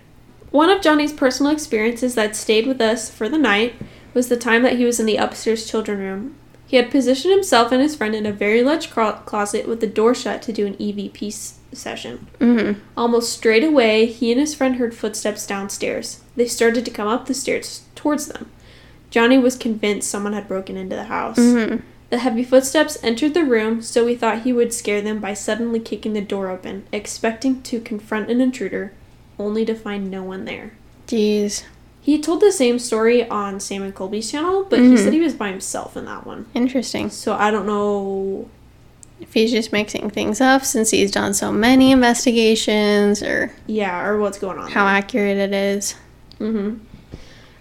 [0.51, 3.74] One of Johnny's personal experiences that stayed with us for the night
[4.12, 6.35] was the time that he was in the upstairs children room.
[6.73, 10.15] He had positioned himself and his friend in a very large closet with the door
[10.15, 12.28] shut to do an EVP s- session.
[12.40, 12.81] Mm-hmm.
[12.97, 16.23] Almost straight away, he and his friend heard footsteps downstairs.
[16.35, 18.51] They started to come up the stairs towards them.
[19.11, 21.39] Johnny was convinced someone had broken into the house.
[21.39, 21.85] Mm-hmm.
[22.09, 25.78] The heavy footsteps entered the room, so he thought he would scare them by suddenly
[25.78, 28.94] kicking the door open, expecting to confront an intruder,
[29.39, 30.73] only to find no one there.
[31.07, 31.65] Jeez.
[32.04, 34.98] He told the same story on Sam and Colby's channel, but he Mhm.
[34.98, 36.46] said he was by himself in that one.
[36.52, 37.08] Interesting.
[37.10, 38.48] So I don't know.
[39.20, 44.18] If he's just mixing things up since he's done so many investigations or Yeah, or
[44.18, 44.68] what's going on.
[44.72, 45.94] how accurate it is.
[46.40, 46.74] Mm-hmm.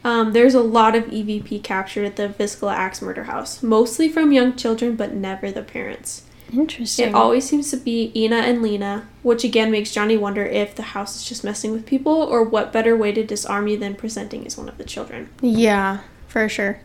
[0.03, 4.31] Um, there's a lot of EVP captured at the Viscala Axe murder house, mostly from
[4.31, 6.23] young children, but never the parents.
[6.53, 7.10] Interesting.
[7.10, 10.84] It always seems to be Ina and Lena, which again makes Johnny wonder if the
[10.84, 14.45] house is just messing with people, or what better way to disarm you than presenting
[14.45, 15.30] as one of the children.
[15.41, 16.80] yeah, for sure.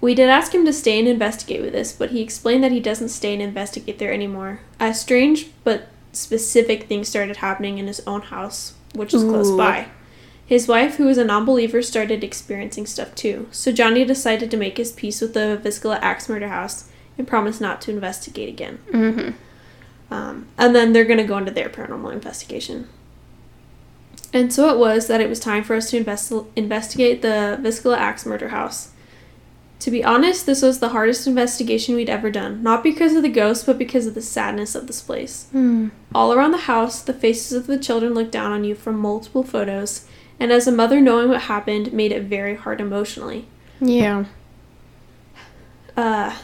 [0.00, 2.80] We did ask him to stay and investigate with us, but he explained that he
[2.80, 4.60] doesn't stay and investigate there anymore.
[4.78, 9.88] A strange but specific thing started happening in his own house, which is close by.
[10.46, 14.56] His wife, who was a non believer, started experiencing stuff too, so Johnny decided to
[14.56, 16.89] make his peace with the Viscala Axe murder house
[17.20, 18.78] and promised not to investigate again.
[18.90, 19.30] Mm-hmm.
[20.12, 22.88] Um, and then they're going to go into their paranormal investigation.
[24.32, 27.98] And so it was that it was time for us to invest- investigate the Viscala
[27.98, 28.92] Axe murder house.
[29.80, 33.28] To be honest, this was the hardest investigation we'd ever done, not because of the
[33.28, 35.46] ghosts, but because of the sadness of this place.
[35.52, 35.88] Hmm.
[36.14, 39.42] All around the house, the faces of the children looked down on you from multiple
[39.42, 40.06] photos,
[40.38, 43.46] and as a mother, knowing what happened made it very hard emotionally.
[43.80, 44.24] Yeah.
[45.96, 46.36] Uh,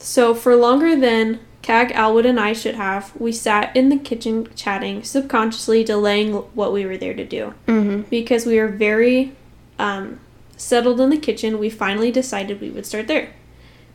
[0.00, 4.48] so for longer than Cag, Alwood, and I should have, we sat in the kitchen
[4.54, 7.52] chatting, subconsciously delaying what we were there to do.
[7.66, 8.02] Mm-hmm.
[8.08, 9.32] Because we were very
[9.78, 10.20] um,
[10.56, 13.34] settled in the kitchen, we finally decided we would start there.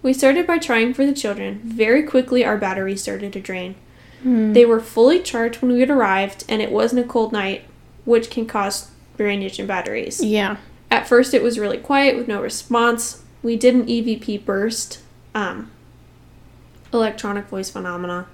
[0.04, 1.62] We started by trying for the children.
[1.64, 3.76] Very quickly, our batteries started to drain.
[4.22, 4.54] Hmm.
[4.54, 7.64] They were fully charged when we had arrived, and it wasn't a cold night,
[8.06, 10.24] which can cause drainage in batteries.
[10.24, 10.58] Yeah.
[10.92, 13.24] At first, it was really quiet with no response.
[13.42, 15.00] We did an EVP burst,
[15.34, 15.72] um,
[16.94, 18.28] electronic voice phenomena.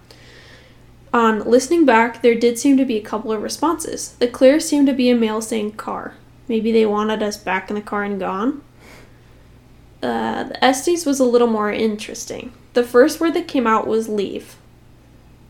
[1.14, 4.16] On listening back, there did seem to be a couple of responses.
[4.20, 6.16] The clearest seemed to be a male saying car.
[6.48, 8.62] Maybe they wanted us back in the car and gone.
[10.02, 12.54] Uh, the Estes was a little more interesting.
[12.74, 14.56] The first word that came out was leave.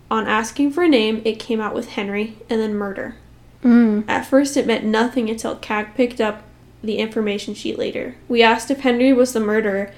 [0.09, 3.15] On asking for a name, it came out with Henry and then murder.
[3.63, 4.05] Mm.
[4.07, 6.43] At first, it meant nothing until CAG picked up
[6.81, 8.15] the information sheet later.
[8.27, 9.93] We asked if Henry was the murderer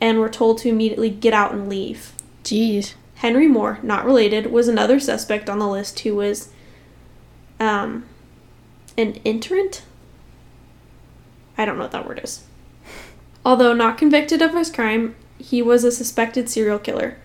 [0.00, 2.12] and were told to immediately get out and leave.
[2.42, 2.94] Jeez.
[3.16, 6.48] Henry Moore, not related, was another suspect on the list who was
[7.60, 8.04] um,
[8.98, 9.82] an interant?
[11.56, 12.42] I don't know what that word is.
[13.44, 17.18] Although not convicted of his crime, he was a suspected serial killer,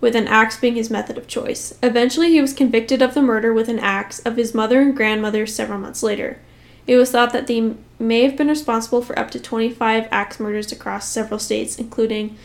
[0.00, 1.78] with an axe being his method of choice.
[1.82, 5.46] Eventually, he was convicted of the murder with an axe of his mother and grandmother
[5.46, 6.40] several months later.
[6.86, 10.70] It was thought that they may have been responsible for up to 25 axe murders
[10.70, 12.36] across several states, including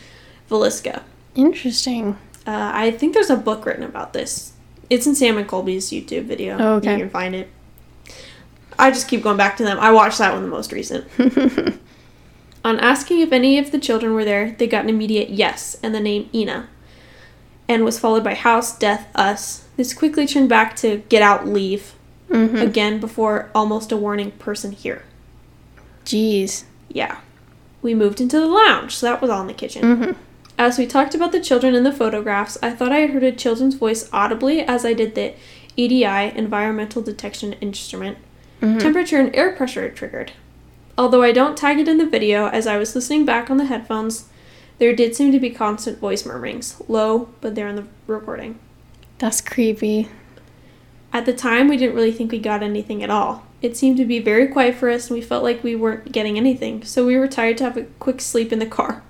[0.50, 1.02] Villisca.
[1.34, 2.18] Interesting.
[2.46, 4.52] Uh, I think there's a book written about this.
[4.90, 6.58] It's in Sam and Colby's YouTube video.
[6.58, 6.92] Oh, okay.
[6.92, 7.48] You can find it.
[8.78, 9.78] I just keep going back to them.
[9.78, 11.06] I watched that one the most recent.
[12.64, 15.94] On asking if any of the children were there, they got an immediate yes and
[15.94, 16.68] the name Ina,
[17.68, 19.66] and was followed by house, death, us.
[19.76, 21.94] This quickly turned back to get out, leave,
[22.28, 22.56] mm-hmm.
[22.56, 25.04] again before almost a warning person here.
[26.04, 26.64] Jeez.
[26.88, 27.18] Yeah.
[27.82, 29.82] We moved into the lounge, so that was all in the kitchen.
[29.82, 30.12] Mm-hmm.
[30.62, 33.74] As we talked about the children in the photographs, I thought I heard a children's
[33.74, 35.34] voice audibly as I did the
[35.76, 38.16] EDI, Environmental Detection Instrument.
[38.60, 38.78] Mhm.
[38.78, 40.30] Temperature and air pressure triggered.
[40.96, 43.64] Although I don't tag it in the video, as I was listening back on the
[43.64, 44.26] headphones,
[44.78, 48.60] there did seem to be constant voice murmurings, low, but they're in the recording.
[49.18, 50.10] That's creepy.
[51.12, 53.42] At the time, we didn't really think we got anything at all.
[53.62, 56.36] It seemed to be very quiet for us, and we felt like we weren't getting
[56.36, 59.02] anything, so we were tired to have a quick sleep in the car.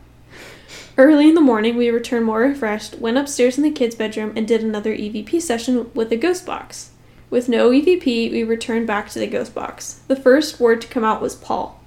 [0.98, 4.46] Early in the morning, we returned more refreshed, went upstairs in the kids' bedroom, and
[4.46, 6.90] did another EVP session with a ghost box.
[7.30, 10.00] With no EVP, we returned back to the ghost box.
[10.06, 11.80] The first word to come out was Paul.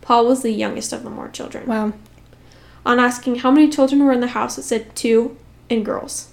[0.00, 1.66] Paul was the youngest of the Moore children.
[1.66, 1.92] Wow.
[2.86, 5.36] On asking how many children were in the house, it said two
[5.68, 6.30] and girls.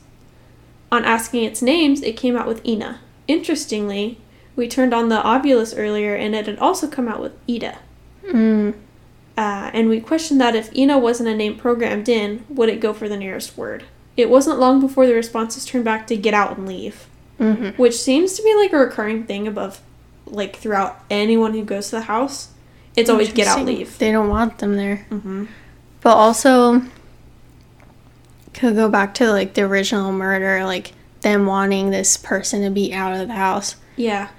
[0.89, 3.01] On asking its names, it came out with Ina.
[3.27, 4.19] interestingly,
[4.55, 7.79] we turned on the Ovilus earlier and it had also come out with Ida.
[8.25, 8.75] Mm.
[9.37, 12.93] Uh, and we questioned that if Ina wasn't a name programmed in, would it go
[12.93, 13.83] for the nearest word?
[14.15, 17.07] It wasn't long before the responses turned back to get out and leave,
[17.37, 19.81] hmm which seems to be like a recurring thing above,
[20.25, 22.49] like throughout anyone who goes to the house.
[22.95, 23.97] It's always get out, leave.
[23.97, 25.05] They don't want them there.
[25.09, 25.45] Mm-hmm.
[25.99, 26.83] But also,
[28.53, 32.93] could go back to like the original murder, like them wanting this person to be
[32.93, 33.75] out of the house.
[33.97, 34.29] Yeah.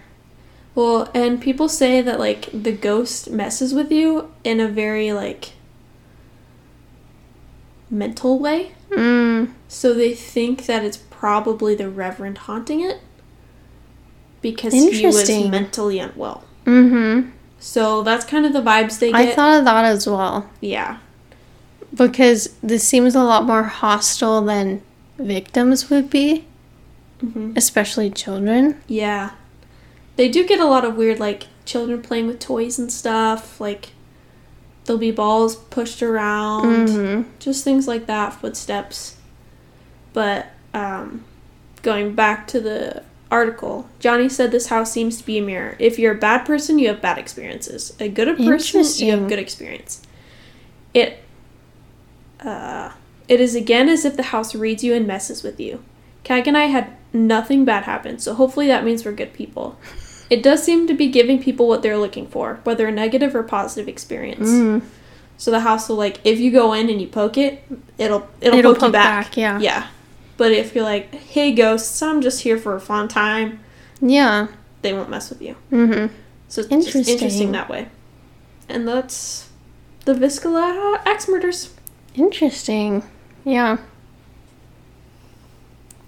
[0.77, 5.55] Well, and people say that like the ghost messes with you in a very like
[7.89, 8.73] mental way.
[8.91, 9.55] Mm.
[9.69, 13.01] So they think that it's probably the reverend haunting it
[14.43, 16.45] because he was mentally unwell.
[16.67, 17.31] Mm-hmm.
[17.59, 19.21] So that's kind of the vibes they get.
[19.21, 20.99] I thought of that as well yeah.
[21.95, 24.83] because this seems a lot more hostile than
[25.17, 26.45] victims would be,
[27.21, 28.79] hmm especially children.
[28.87, 29.31] Yeah.
[30.17, 33.91] They do get a lot of weird like children playing with toys and stuff, like
[34.85, 36.89] there'll be balls pushed around.
[36.89, 37.31] Mm-hmm.
[37.39, 39.17] just things like that, footsteps.
[40.13, 41.25] But um,
[41.83, 45.77] going back to the article, Johnny said this house seems to be a mirror.
[45.79, 47.95] If you're a bad person, you have bad experiences.
[48.01, 50.01] A good person, you have good experience.
[50.95, 51.23] It
[52.41, 52.93] uh,
[53.29, 55.83] it is again as if the house reads you and messes with you.
[56.23, 59.79] Kag and I had nothing bad happen, so hopefully that means we're good people.
[60.29, 63.43] It does seem to be giving people what they're looking for, whether a negative or
[63.43, 64.49] positive experience.
[64.49, 64.83] Mm.
[65.39, 67.63] So the house will like if you go in and you poke it,
[67.99, 69.27] it'll it'll, It'll poke, you back.
[69.27, 69.59] back, yeah.
[69.61, 69.87] Yeah.
[70.37, 73.61] But if you're like, hey ghosts, I'm just here for a fun time,
[74.01, 74.49] Yeah.
[74.83, 75.57] they won't mess with you.
[75.71, 76.13] Mm-hmm.
[76.49, 77.15] So it's Interesting.
[77.15, 77.89] interesting that way.
[78.69, 79.49] And that's
[80.07, 81.73] the Viscala axe murders.
[82.15, 83.03] Interesting.
[83.45, 83.77] Yeah.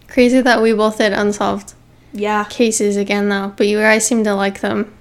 [0.08, 1.74] Crazy that we both did unsolved
[2.12, 2.44] Yeah.
[2.44, 3.52] cases again, though.
[3.56, 4.92] But you guys seem to like them.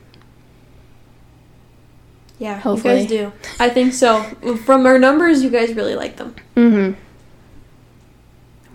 [2.39, 2.59] Yeah.
[2.59, 3.01] Hopefully.
[3.01, 3.31] You guys do.
[3.59, 4.23] I think so.
[4.65, 6.35] From our numbers, you guys really like them.
[6.55, 6.99] Mm-hmm.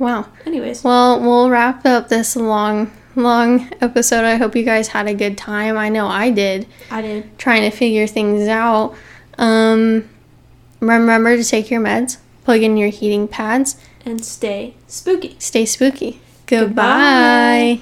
[0.03, 0.27] Wow.
[0.47, 0.83] Anyways.
[0.83, 4.25] Well, we'll wrap up this long, long episode.
[4.25, 5.77] I hope you guys had a good time.
[5.79, 7.39] I know I did, I did.
[7.39, 8.97] trying to figure things out.
[9.39, 10.09] Um,
[10.81, 15.37] remember to take your meds, plug in your heating pads, And stay spooky.
[15.39, 16.21] stay spooky.
[16.47, 16.67] Goodbye.
[16.67, 17.81] Goodbye.